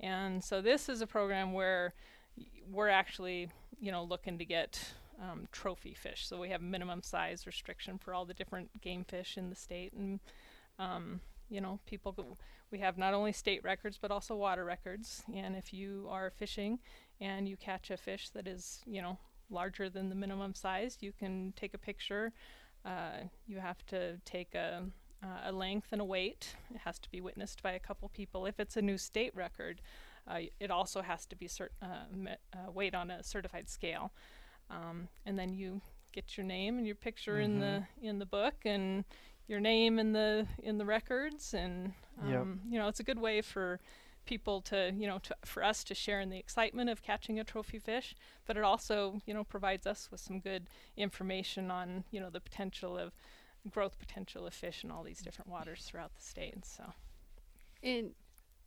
And 0.00 0.42
so 0.42 0.62
this 0.62 0.88
is 0.88 1.00
a 1.00 1.06
program 1.06 1.52
where 1.52 1.94
we're 2.70 2.88
actually, 2.88 3.50
you 3.80 3.92
know, 3.92 4.02
looking 4.02 4.38
to 4.38 4.44
get 4.44 4.94
um, 5.20 5.46
trophy 5.52 5.94
fish. 5.94 6.26
So 6.26 6.40
we 6.40 6.48
have 6.48 6.62
minimum 6.62 7.02
size 7.02 7.46
restriction 7.46 7.98
for 7.98 8.14
all 8.14 8.24
the 8.24 8.34
different 8.34 8.80
game 8.80 9.04
fish 9.04 9.36
in 9.36 9.50
the 9.50 9.56
state, 9.56 9.92
and 9.92 10.20
um, 10.78 11.20
you 11.50 11.60
know, 11.60 11.78
people. 11.86 12.12
Go, 12.12 12.36
we 12.70 12.78
have 12.78 12.96
not 12.96 13.14
only 13.14 13.32
state 13.32 13.62
records 13.64 13.98
but 14.00 14.10
also 14.10 14.36
water 14.36 14.64
records. 14.64 15.22
And 15.34 15.56
if 15.56 15.72
you 15.72 16.06
are 16.08 16.30
fishing 16.30 16.78
and 17.20 17.48
you 17.48 17.56
catch 17.56 17.90
a 17.90 17.96
fish 17.96 18.30
that 18.30 18.46
is, 18.46 18.80
you 18.86 19.02
know, 19.02 19.18
larger 19.50 19.90
than 19.90 20.08
the 20.08 20.14
minimum 20.14 20.54
size, 20.54 20.98
you 21.00 21.12
can 21.12 21.52
take 21.56 21.74
a 21.74 21.78
picture. 21.78 22.32
Uh, 22.84 23.24
you 23.46 23.58
have 23.58 23.84
to 23.86 24.16
take 24.24 24.54
a, 24.54 24.84
uh, 25.22 25.40
a 25.48 25.52
length 25.52 25.88
and 25.92 26.00
a 26.00 26.04
weight. 26.04 26.54
It 26.74 26.80
has 26.84 26.98
to 27.00 27.10
be 27.10 27.20
witnessed 27.20 27.62
by 27.62 27.72
a 27.72 27.78
couple 27.78 28.08
people. 28.08 28.46
If 28.46 28.58
it's 28.60 28.76
a 28.76 28.82
new 28.82 28.98
state 28.98 29.34
record, 29.34 29.80
uh, 30.28 30.40
it 30.58 30.70
also 30.70 31.02
has 31.02 31.26
to 31.26 31.36
be 31.36 31.46
cert- 31.46 31.70
uh, 31.82 32.04
me- 32.14 32.36
uh, 32.52 32.70
weighed 32.72 32.94
on 32.94 33.10
a 33.10 33.22
certified 33.22 33.68
scale. 33.68 34.12
Um, 34.70 35.08
and 35.26 35.38
then 35.38 35.52
you 35.54 35.80
get 36.12 36.36
your 36.36 36.46
name 36.46 36.76
and 36.78 36.86
your 36.86 36.96
picture 36.96 37.38
in 37.38 37.60
the 37.60 37.84
in 38.02 38.18
the 38.18 38.26
book 38.26 38.54
and 38.64 39.04
your 39.46 39.60
name 39.60 39.98
in 39.98 40.12
the 40.12 40.46
in 40.62 40.78
the 40.78 40.84
records 40.84 41.54
and 41.54 41.92
um, 42.20 42.30
Yep. 42.30 42.46
you 42.72 42.78
know 42.78 42.88
it's 42.88 43.00
a 43.00 43.04
good 43.04 43.18
way 43.20 43.40
for 43.42 43.78
people 44.26 44.60
to 44.62 44.92
you 44.96 45.06
know 45.06 45.18
to, 45.18 45.34
for 45.44 45.62
us 45.64 45.84
to 45.84 45.94
share 45.94 46.20
in 46.20 46.30
the 46.30 46.36
excitement 46.38 46.90
of 46.90 47.02
catching 47.02 47.38
a 47.38 47.44
trophy 47.44 47.78
fish 47.78 48.14
but 48.46 48.56
it 48.56 48.62
also 48.64 49.20
you 49.24 49.32
know 49.34 49.44
provides 49.44 49.86
us 49.86 50.08
with 50.10 50.20
some 50.20 50.40
good 50.40 50.66
information 50.96 51.70
on 51.70 52.04
you 52.10 52.20
know 52.20 52.30
the 52.30 52.40
potential 52.40 52.98
of 52.98 53.12
growth 53.70 53.98
potential 53.98 54.46
of 54.46 54.54
fish 54.54 54.84
in 54.84 54.90
all 54.90 55.02
these 55.02 55.20
different 55.20 55.50
waters 55.50 55.82
throughout 55.84 56.14
the 56.14 56.22
state 56.22 56.64
so 56.64 56.84
And 57.82 58.12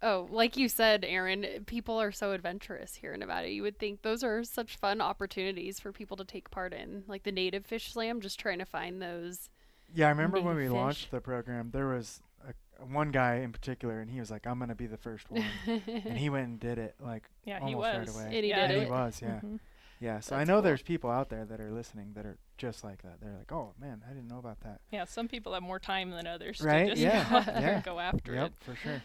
oh, 0.04 0.28
like 0.30 0.58
you 0.58 0.68
said, 0.68 1.06
Aaron, 1.08 1.64
people 1.66 2.00
are 2.00 2.12
so 2.12 2.34
adventurous 2.34 2.96
here 2.96 3.14
in 3.14 3.22
Nevada. 3.22 3.50
You 3.50 3.64
would 3.64 3.80
think 3.80 4.02
those 4.02 4.24
are 4.24 4.44
such 4.44 4.76
fun 4.76 5.02
opportunities 5.02 5.80
for 5.80 5.92
people 5.92 6.18
to 6.18 6.26
take 6.26 6.52
part 6.52 6.74
in, 6.74 7.04
like 7.08 7.24
the 7.24 7.32
Native 7.32 7.66
Fish 7.66 7.92
Slam. 7.94 8.22
Just 8.22 8.40
trying 8.40 8.60
to 8.60 8.66
find 8.66 9.02
those. 9.02 9.50
Yeah, 9.96 10.08
I 10.08 10.10
remember 10.10 10.42
when 10.42 10.56
we 10.56 10.64
Native 10.64 10.74
launched 10.74 11.12
the 11.12 11.22
program, 11.22 11.70
there 11.72 11.88
was 11.88 12.22
a, 12.48 12.86
one 12.86 13.12
guy 13.12 13.36
in 13.36 13.52
particular, 13.52 14.00
and 14.02 14.10
he 14.10 14.20
was 14.20 14.30
like, 14.30 14.46
"I'm 14.46 14.60
gonna 14.60 14.76
be 14.76 14.88
the 14.88 14.98
first 14.98 15.30
one," 15.32 15.46
and 16.06 16.18
he 16.18 16.30
went 16.30 16.48
and 16.48 16.60
did 16.60 16.78
it 16.78 16.96
like 17.00 17.30
yeah 17.46 17.60
he 17.60 17.74
almost 17.74 17.78
was 17.78 17.98
right 17.98 18.10
away. 18.10 18.26
And 18.36 18.44
he 18.44 18.50
yeah, 18.50 18.62
did 18.68 18.72
and 18.72 18.74
it. 18.74 18.80
he 18.82 18.86
was, 18.86 19.22
yeah, 19.22 19.40
mhm. 19.44 19.60
Yeah. 20.04 20.20
So 20.20 20.36
I 20.36 20.44
know 20.44 20.56
cool. 20.56 20.62
there's 20.64 20.82
people 20.82 21.10
out 21.10 21.30
there 21.30 21.46
that 21.46 21.60
are 21.62 21.72
listening 21.72 22.12
that 22.16 22.26
are 22.26 22.38
just 22.58 22.84
like 22.84 23.02
that. 23.04 23.22
They're 23.22 23.36
like, 23.38 23.52
"Oh 23.52 23.74
man, 23.80 24.04
I 24.10 24.14
didn't 24.14 24.28
know 24.28 24.40
about 24.40 24.60
that." 24.62 24.82
yeah 24.92 25.06
some 25.06 25.28
people 25.28 25.54
have 25.54 25.64
more 25.64 25.80
time 25.80 26.10
than 26.12 26.28
others 26.28 26.62
Right, 26.62 26.86
to 26.86 26.90
just 26.92 27.02
yeah, 27.02 27.24
go, 27.30 27.36
out 27.38 27.46
there 27.46 27.62
yeah. 27.62 27.82
go 27.82 28.00
after 28.00 28.34
Yep, 28.34 28.48
it 28.48 28.54
for 28.64 28.76
sure. 28.76 29.02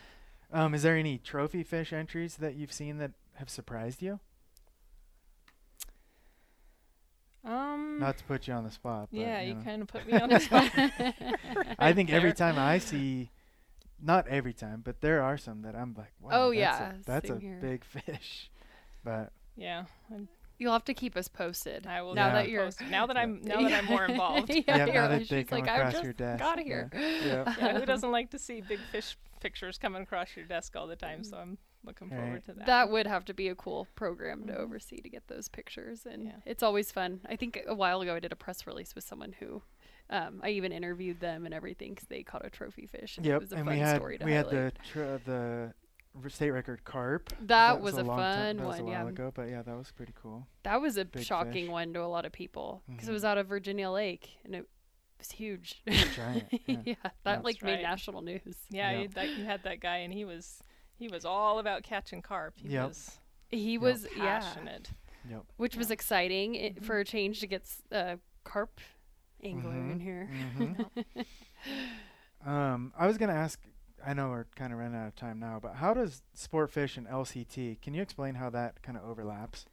Um, 0.52 0.74
is 0.74 0.82
there 0.82 0.96
any 0.96 1.18
trophy 1.18 1.62
fish 1.62 1.92
entries 1.92 2.36
that 2.36 2.54
you've 2.56 2.72
seen 2.72 2.98
that 2.98 3.12
have 3.34 3.48
surprised 3.50 4.02
you? 4.02 4.18
um 7.44 7.98
Not 8.00 8.18
to 8.18 8.24
put 8.24 8.48
you 8.48 8.54
on 8.54 8.64
the 8.64 8.70
spot, 8.70 9.08
but 9.12 9.20
yeah 9.20 9.40
you 9.40 9.54
you 9.54 9.62
kind 9.64 9.82
of 9.82 9.88
put 9.88 10.06
me 10.06 10.14
on 10.14 10.28
the 10.34 10.40
spot 10.40 10.70
I 11.78 11.92
think 11.92 12.10
every 12.10 12.32
time 12.32 12.58
I 12.58 12.78
see, 12.78 13.30
not 14.02 14.26
every 14.28 14.52
time, 14.52 14.82
but 14.84 15.00
there 15.00 15.22
are 15.22 15.38
some 15.38 15.62
that 15.62 15.74
I'm 15.76 15.94
like, 15.96 16.12
wow, 16.20 16.30
Oh, 16.32 16.48
that's 16.50 16.58
yeah, 16.58 16.92
a, 16.92 17.04
that's 17.06 17.30
a 17.30 17.38
here. 17.38 17.58
big 17.60 17.84
fish. 17.84 18.50
But 19.04 19.32
yeah 19.56 19.84
I'm- 20.10 20.28
You'll 20.58 20.72
have 20.72 20.84
to 20.86 20.94
keep 20.94 21.16
us 21.16 21.28
posted. 21.28 21.86
I 21.86 22.02
will 22.02 22.14
now 22.14 22.26
Yeah. 22.28 22.32
that 22.34 22.48
you're 22.48 22.64
post- 22.64 22.80
now 22.90 23.06
that 23.06 23.16
I'm 23.16 23.40
now 23.42 23.62
that 23.62 23.72
I'm 23.72 23.84
more 23.86 24.04
involved 24.08 24.50
yeah, 24.50 24.62
yeah, 24.66 24.76
now 24.76 24.84
like- 24.84 24.94
that 24.94 25.28
they 25.28 25.40
she's 25.42 25.46
come 25.48 25.60
like, 25.60 25.68
I 25.68 25.76
across 25.76 25.92
just 25.92 26.04
your 26.04 26.12
desk, 26.12 26.40
got 26.42 26.58
here. 26.58 26.90
yeah. 26.94 27.54
yeah, 27.58 27.78
who 27.78 27.86
doesn't 27.86 28.10
like 28.10 28.30
to 28.30 28.38
see 28.38 28.60
big 28.60 28.80
fish 28.90 29.16
pictures 29.40 29.78
coming 29.78 30.02
across 30.02 30.34
your 30.36 30.44
desk 30.46 30.74
all 30.74 30.86
the 30.88 30.96
time? 30.96 31.22
So 31.22 31.36
I'm 31.36 31.58
looking 31.84 32.08
forward 32.10 32.32
Right. 32.32 32.44
to 32.46 32.52
that. 32.54 32.66
That 32.66 32.90
would 32.90 33.06
have 33.06 33.24
to 33.26 33.34
be 33.34 33.48
a 33.48 33.54
cool 33.54 33.86
program 33.94 34.46
to 34.48 34.52
Mhm. 34.52 34.58
oversee 34.58 35.00
to 35.00 35.08
get 35.08 35.28
those 35.28 35.48
pictures, 35.48 36.06
and 36.06 36.24
Yeah. 36.26 36.32
it's 36.44 36.62
always 36.64 36.90
fun. 36.90 37.20
I 37.28 37.36
think 37.36 37.62
a 37.66 37.74
while 37.74 38.00
ago 38.00 38.16
I 38.16 38.20
did 38.20 38.32
a 38.32 38.36
press 38.36 38.66
release 38.66 38.96
with 38.96 39.04
someone 39.04 39.34
who, 39.38 39.62
um, 40.10 40.40
I 40.42 40.48
even 40.50 40.72
interviewed 40.72 41.20
them 41.20 41.44
and 41.44 41.54
everything 41.54 41.94
because 41.94 42.08
they 42.08 42.24
caught 42.24 42.44
a 42.44 42.50
trophy 42.50 42.86
fish. 42.86 43.16
And 43.16 43.24
it 43.26 43.38
was 43.38 43.52
a 43.52 43.56
and 43.56 43.64
fun 43.66 43.74
we 43.74 43.80
had 43.80 43.96
story 43.96 44.18
to 44.18 44.24
we 44.24 44.32
had 44.32 44.50
the 44.50 44.72
tr- 44.90 45.18
the 45.24 45.32
r- 45.36 45.74
state 46.28 46.50
record 46.50 46.84
carp. 46.84 47.32
That 47.42 47.80
was 47.80 47.94
a 47.94 48.02
long 48.02 48.18
time, 48.18 48.34
fun 48.36 48.56
that 48.58 48.66
was 48.66 48.78
a 48.78 48.82
one, 48.84 48.92
while 48.92 49.04
yeah. 49.04 49.08
ago, 49.10 49.32
but 49.34 49.48
yeah, 49.48 49.62
that 49.62 49.76
was 49.76 49.90
pretty 49.92 50.12
cool. 50.20 50.46
That 50.64 50.80
was 50.80 50.96
a 50.96 51.04
Big 51.04 51.24
shocking 51.24 51.66
fish. 51.66 51.68
one 51.70 51.92
to 51.94 52.02
a 52.02 52.06
lot 52.06 52.24
of 52.24 52.32
people 52.32 52.82
because 52.88 53.06
Mhm. 53.06 53.10
it 53.10 53.12
was 53.12 53.24
out 53.24 53.38
of 53.38 53.46
Virginia 53.46 53.90
Lake 53.90 54.28
and 54.44 54.54
it 54.54 54.66
was 55.18 55.30
huge. 55.32 55.82
Giant. 55.86 56.46
Yeah. 56.66 56.76
yeah, 56.84 56.94
that 57.02 57.14
That's 57.24 57.44
like 57.44 57.62
made 57.62 57.82
national 57.82 58.22
news. 58.22 58.40
yeah, 58.70 58.90
Yeah. 58.92 58.98
You, 59.00 59.08
that, 59.08 59.28
you 59.36 59.44
had 59.44 59.62
that 59.64 59.80
guy, 59.80 59.98
and 59.98 60.12
he 60.12 60.24
was 60.24 60.60
he 60.96 61.08
was 61.08 61.24
all 61.24 61.58
about 61.60 61.82
catching 61.84 62.22
carp. 62.22 62.54
He 62.58 62.70
Yep. 62.70 62.88
was 62.88 63.20
He 63.50 63.78
was 63.78 64.06
yeah, 64.16 64.40
passionate. 64.40 64.90
Yep. 65.28 65.44
which 65.56 65.76
was 65.76 65.88
Yeah. 65.90 65.94
exciting 65.94 66.54
i 66.56 66.58
Mhm. 66.70 66.82
for 66.84 66.98
a 66.98 67.04
change 67.04 67.40
to 67.40 67.46
get 67.46 67.62
s- 67.62 67.82
uh, 67.92 68.16
carp 68.44 68.80
angler 69.42 69.72
in 69.72 69.98
Mhm. 69.98 70.02
here. 70.02 70.28
Mhm. 70.56 71.26
um, 72.46 72.92
I 72.96 73.06
was 73.06 73.18
gonna 73.18 73.32
ask. 73.34 73.60
I 74.06 74.14
know 74.14 74.28
we're 74.28 74.46
kind 74.56 74.72
of 74.72 74.78
running 74.78 74.96
out 74.98 75.08
of 75.08 75.16
time 75.16 75.38
now, 75.38 75.58
but 75.60 75.76
how 75.76 75.94
does 75.94 76.22
sport 76.34 76.70
fish 76.70 76.96
and 76.96 77.06
LCT? 77.06 77.80
Can 77.80 77.94
you 77.94 78.02
explain 78.02 78.36
how 78.36 78.50
that 78.50 78.82
kind 78.82 78.96
of 78.96 79.04
overlaps? 79.04 79.66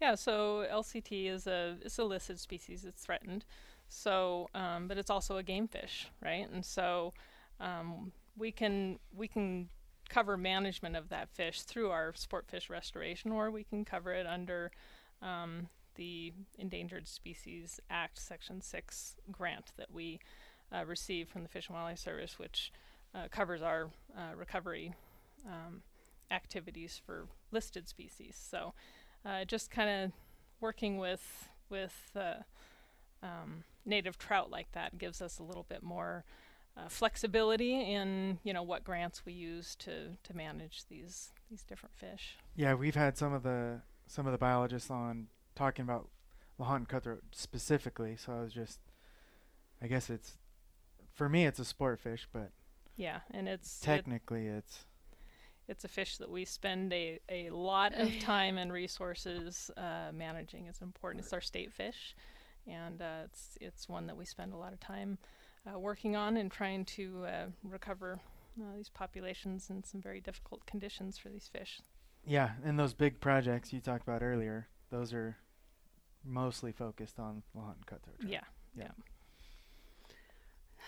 Yeah, 0.00 0.16
so 0.16 0.66
LCT 0.70 1.30
is 1.30 1.46
a 1.46 1.76
it's 1.82 1.98
a 1.98 2.04
listed 2.04 2.40
species. 2.40 2.84
It's 2.84 3.04
threatened. 3.04 3.44
So, 3.88 4.48
um, 4.54 4.88
but 4.88 4.98
it's 4.98 5.10
also 5.10 5.36
a 5.36 5.42
game 5.42 5.68
fish, 5.68 6.08
right? 6.20 6.48
And 6.50 6.64
so 6.64 7.12
um, 7.60 8.12
we 8.36 8.50
can 8.50 8.98
we 9.14 9.28
can 9.28 9.68
cover 10.08 10.36
management 10.36 10.96
of 10.96 11.08
that 11.10 11.28
fish 11.30 11.62
through 11.62 11.90
our 11.90 12.12
sport 12.14 12.46
fish 12.48 12.68
restoration, 12.68 13.32
or 13.32 13.50
we 13.50 13.64
can 13.64 13.84
cover 13.84 14.12
it 14.12 14.26
under 14.26 14.70
um, 15.22 15.68
the 15.94 16.32
Endangered 16.58 17.06
Species 17.06 17.80
Act 17.90 18.18
Section 18.18 18.60
Six 18.60 19.16
grant 19.30 19.72
that 19.76 19.92
we 19.92 20.20
uh, 20.74 20.84
receive 20.84 21.28
from 21.28 21.42
the 21.42 21.48
Fish 21.48 21.68
and 21.68 21.76
Wildlife 21.76 21.98
Service, 21.98 22.38
which 22.38 22.72
uh, 23.14 23.28
covers 23.30 23.62
our 23.62 23.90
uh, 24.16 24.34
recovery 24.36 24.94
um, 25.46 25.82
activities 26.30 27.00
for 27.04 27.26
listed 27.50 27.88
species. 27.88 28.36
So 28.50 28.74
uh, 29.24 29.44
just 29.44 29.70
kind 29.70 29.90
of 29.90 30.12
working 30.60 30.98
with 30.98 31.48
with 31.68 32.10
uh, 32.16 32.42
um, 33.22 33.64
native 33.84 34.18
trout 34.18 34.50
like 34.50 34.70
that 34.72 34.98
gives 34.98 35.22
us 35.22 35.38
a 35.38 35.42
little 35.42 35.64
bit 35.68 35.82
more 35.82 36.24
uh, 36.76 36.88
flexibility 36.88 37.74
in 37.74 38.38
you 38.44 38.52
know 38.52 38.62
what 38.62 38.84
grants 38.84 39.24
we 39.26 39.32
use 39.32 39.74
to 39.76 40.16
to 40.22 40.36
manage 40.36 40.84
these 40.88 41.32
these 41.50 41.62
different 41.62 41.94
fish. 41.94 42.36
Yeah, 42.56 42.74
we've 42.74 42.94
had 42.94 43.16
some 43.16 43.32
of 43.32 43.42
the 43.42 43.80
some 44.06 44.26
of 44.26 44.32
the 44.32 44.38
biologists 44.38 44.90
on 44.90 45.28
talking 45.54 45.82
about 45.82 46.08
Lahontan 46.60 46.88
cutthroat 46.88 47.22
specifically. 47.32 48.16
So 48.16 48.32
I 48.32 48.42
was 48.42 48.52
just, 48.52 48.78
I 49.80 49.86
guess 49.86 50.10
it's, 50.10 50.38
for 51.14 51.28
me 51.28 51.46
it's 51.46 51.58
a 51.58 51.64
sport 51.64 52.00
fish, 52.00 52.28
but 52.32 52.50
Yeah, 52.96 53.20
and 53.30 53.48
it's 53.48 53.82
it- 53.82 53.86
technically 53.86 54.46
it's 54.46 54.84
it's 55.68 55.84
a 55.84 55.88
fish 55.88 56.18
that 56.18 56.28
we 56.28 56.44
spend 56.44 56.92
a, 56.92 57.20
a 57.28 57.50
lot 57.50 57.94
of 57.94 58.18
time 58.20 58.58
and 58.58 58.72
resources 58.72 59.70
uh, 59.76 60.10
managing. 60.12 60.66
It's 60.66 60.82
important. 60.82 61.24
It's 61.24 61.32
our 61.32 61.40
state 61.40 61.72
fish, 61.72 62.14
and 62.66 63.00
uh, 63.00 63.22
it's 63.24 63.56
it's 63.60 63.88
one 63.88 64.06
that 64.08 64.16
we 64.16 64.24
spend 64.24 64.52
a 64.52 64.56
lot 64.56 64.72
of 64.72 64.80
time 64.80 65.18
uh, 65.72 65.78
working 65.78 66.16
on 66.16 66.36
and 66.36 66.50
trying 66.50 66.84
to 66.84 67.24
uh, 67.26 67.46
recover 67.62 68.20
uh, 68.60 68.76
these 68.76 68.88
populations 68.88 69.70
in 69.70 69.82
some 69.84 70.00
very 70.00 70.20
difficult 70.20 70.66
conditions 70.66 71.16
for 71.16 71.28
these 71.28 71.48
fish. 71.48 71.80
yeah. 72.26 72.50
And 72.64 72.78
those 72.78 72.92
big 72.92 73.20
projects 73.20 73.72
you 73.72 73.80
talked 73.80 74.02
about 74.02 74.22
earlier, 74.22 74.68
those 74.90 75.12
are 75.14 75.36
mostly 76.24 76.72
focused 76.72 77.18
on 77.18 77.42
Lahontan 77.56 77.86
cutthroat. 77.86 78.18
trout. 78.20 78.30
Yeah, 78.32 78.44
yeah, 78.76 78.88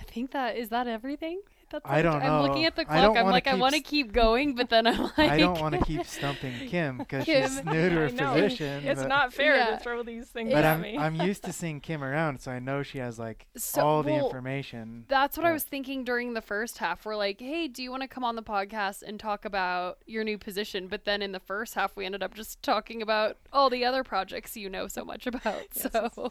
I 0.00 0.04
think 0.04 0.32
that 0.32 0.56
is 0.56 0.68
that 0.70 0.86
everything. 0.86 1.40
That's 1.74 1.86
I 1.90 1.94
like- 1.94 2.02
don't 2.04 2.22
I'm 2.22 2.42
looking 2.42 2.66
at 2.66 2.76
the 2.76 2.82
I 2.82 2.84
clock. 2.84 3.02
don't 3.02 3.16
I'm 3.18 3.26
like, 3.26 3.48
I 3.48 3.54
want 3.54 3.74
to 3.74 3.80
s- 3.80 3.86
keep 3.86 4.12
going, 4.12 4.54
but 4.54 4.70
then 4.70 4.86
I'm 4.86 5.02
like, 5.02 5.18
I 5.18 5.38
don't 5.38 5.60
want 5.60 5.74
to 5.74 5.80
keep 5.84 6.06
stumping 6.06 6.68
Kim 6.68 6.98
because 6.98 7.24
she's 7.26 7.56
Kim. 7.60 7.66
new 7.66 7.88
to 7.90 7.94
her 7.96 8.08
position. 8.10 8.86
it's 8.86 9.00
but, 9.02 9.08
not 9.08 9.32
fair 9.32 9.56
Yeah. 9.56 9.70
to 9.70 9.78
throw 9.78 10.04
these 10.04 10.28
things 10.28 10.52
But 10.52 10.64
at 10.64 10.74
I'm 10.76 10.80
me. 10.82 10.96
I'm 10.96 11.16
used 11.16 11.42
to 11.44 11.52
seeing 11.60 11.80
Kim 11.80 12.04
around, 12.04 12.40
so 12.40 12.52
I 12.52 12.60
know 12.60 12.84
she 12.84 12.98
has 12.98 13.18
like 13.18 13.46
So- 13.56 13.82
all 13.82 14.02
the 14.04 14.12
well, 14.12 14.26
information. 14.26 15.04
That's 15.08 15.36
what 15.36 15.44
I 15.46 15.52
was 15.52 15.64
thinking 15.64 16.04
during 16.04 16.34
the 16.34 16.40
first 16.40 16.78
half. 16.78 17.04
We're 17.04 17.16
like, 17.16 17.40
hey, 17.40 17.66
do 17.66 17.82
you 17.82 17.90
want 17.90 18.02
to 18.02 18.08
come 18.08 18.22
on 18.22 18.36
the 18.36 18.42
podcast 18.44 19.02
and 19.02 19.18
talk 19.18 19.44
about 19.44 19.98
your 20.06 20.22
new 20.22 20.38
position? 20.38 20.86
But 20.86 21.04
then 21.04 21.22
in 21.22 21.32
the 21.32 21.40
first 21.40 21.74
half, 21.74 21.96
we 21.96 22.06
ended 22.06 22.22
up 22.22 22.34
just 22.34 22.62
talking 22.62 23.02
about 23.02 23.36
all 23.52 23.68
the 23.68 23.84
other 23.84 24.04
projects 24.04 24.56
you 24.56 24.70
know 24.70 24.86
so 24.86 25.04
much 25.04 25.26
about. 25.26 25.62
Yes, 25.74 25.88
so 25.92 26.30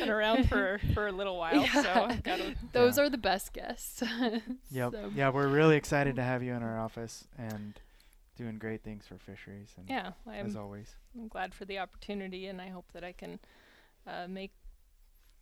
been 0.00 0.10
around 0.10 0.48
for 0.48 0.78
for 0.92 1.06
a 1.06 1.12
little 1.12 1.38
while, 1.38 1.66
so 1.68 1.80
Yeah. 1.82 2.06
I've 2.10 2.22
got 2.22 2.38
to. 2.38 2.54
those 2.72 2.98
Yeah. 2.98 3.04
are 3.04 3.08
the 3.08 3.16
best 3.18 3.52
guests. 3.54 4.02
Yep. 4.74 4.92
So- 4.92 5.10
Yeah, 5.14 5.30
we're 5.30 5.46
really 5.48 5.76
excited 5.76 6.16
to 6.16 6.22
have 6.30 6.42
you 6.42 6.52
in 6.54 6.62
our 6.62 6.78
office 6.78 7.26
and 7.38 7.74
doing 8.36 8.58
great 8.58 8.82
things 8.82 9.06
for 9.06 9.16
fisheries 9.16 9.72
and 9.76 9.88
Yeah, 9.88 10.12
I'm 10.26 10.46
as 10.46 10.56
always. 10.56 10.94
I'm 11.16 11.28
glad 11.28 11.54
for 11.54 11.64
the 11.64 11.78
opportunity, 11.78 12.46
and 12.48 12.60
I 12.60 12.68
hope 12.68 12.86
that 12.92 13.04
I 13.04 13.12
can 13.12 13.38
uh, 14.06 14.26
make 14.28 14.50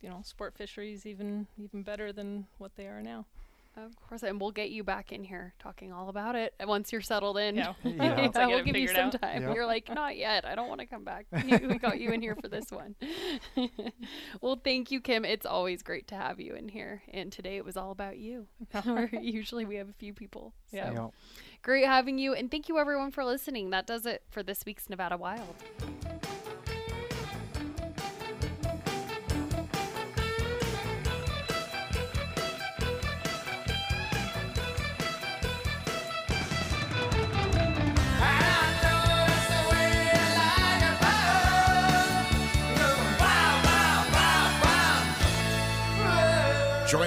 you 0.01 0.09
know 0.09 0.21
sport 0.23 0.53
fisheries 0.55 1.05
even 1.05 1.47
even 1.57 1.81
better 1.81 2.11
than 2.13 2.45
what 2.59 2.75
they 2.75 2.85
are 2.87 3.01
now. 3.01 3.25
Of 3.75 3.95
course, 4.07 4.21
and 4.21 4.39
we'll 4.39 4.51
get 4.51 4.69
you 4.69 4.83
back 4.83 5.11
in 5.11 5.23
here 5.23 5.55
talking 5.57 5.91
all 5.91 6.09
about 6.09 6.35
it 6.35 6.53
once 6.63 6.91
you're 6.91 7.01
settled 7.01 7.37
in. 7.39 7.55
Yeah, 7.55 7.73
Yeah. 7.83 8.21
once 8.21 8.35
I 8.35 8.45
we'll 8.45 8.63
give 8.63 8.75
you 8.75 8.87
some 8.87 9.07
out. 9.07 9.19
time. 9.21 9.41
Yep. 9.43 9.55
You're 9.55 9.65
like, 9.65 9.89
not 9.93 10.15
yet. 10.15 10.45
I 10.45 10.53
don't 10.53 10.67
want 10.69 10.81
to 10.81 10.85
come 10.85 11.03
back. 11.03 11.25
we 11.47 11.79
got 11.79 11.99
you 11.99 12.11
in 12.11 12.21
here 12.21 12.35
for 12.35 12.47
this 12.47 12.65
one. 12.69 12.95
well, 14.41 14.59
thank 14.63 14.91
you, 14.91 15.01
Kim. 15.01 15.25
It's 15.25 15.45
always 15.45 15.81
great 15.81 16.07
to 16.09 16.15
have 16.15 16.39
you 16.39 16.53
in 16.53 16.69
here. 16.69 17.01
And 17.11 17.31
today 17.31 17.57
it 17.57 17.65
was 17.65 17.75
all 17.75 17.91
about 17.91 18.17
you. 18.19 18.45
Usually 19.19 19.65
we 19.65 19.75
have 19.77 19.89
a 19.89 19.93
few 19.93 20.13
people. 20.13 20.53
So 20.69 20.77
Yeah. 20.77 21.07
Great 21.63 21.85
having 21.85 22.19
you. 22.19 22.33
And 22.33 22.51
thank 22.51 22.69
you, 22.69 22.77
everyone, 22.77 23.09
for 23.11 23.25
listening. 23.25 23.71
That 23.71 23.87
does 23.87 24.05
it 24.05 24.21
for 24.29 24.43
this 24.43 24.63
week's 24.65 24.89
Nevada 24.89 25.17
Wild. 25.17 25.55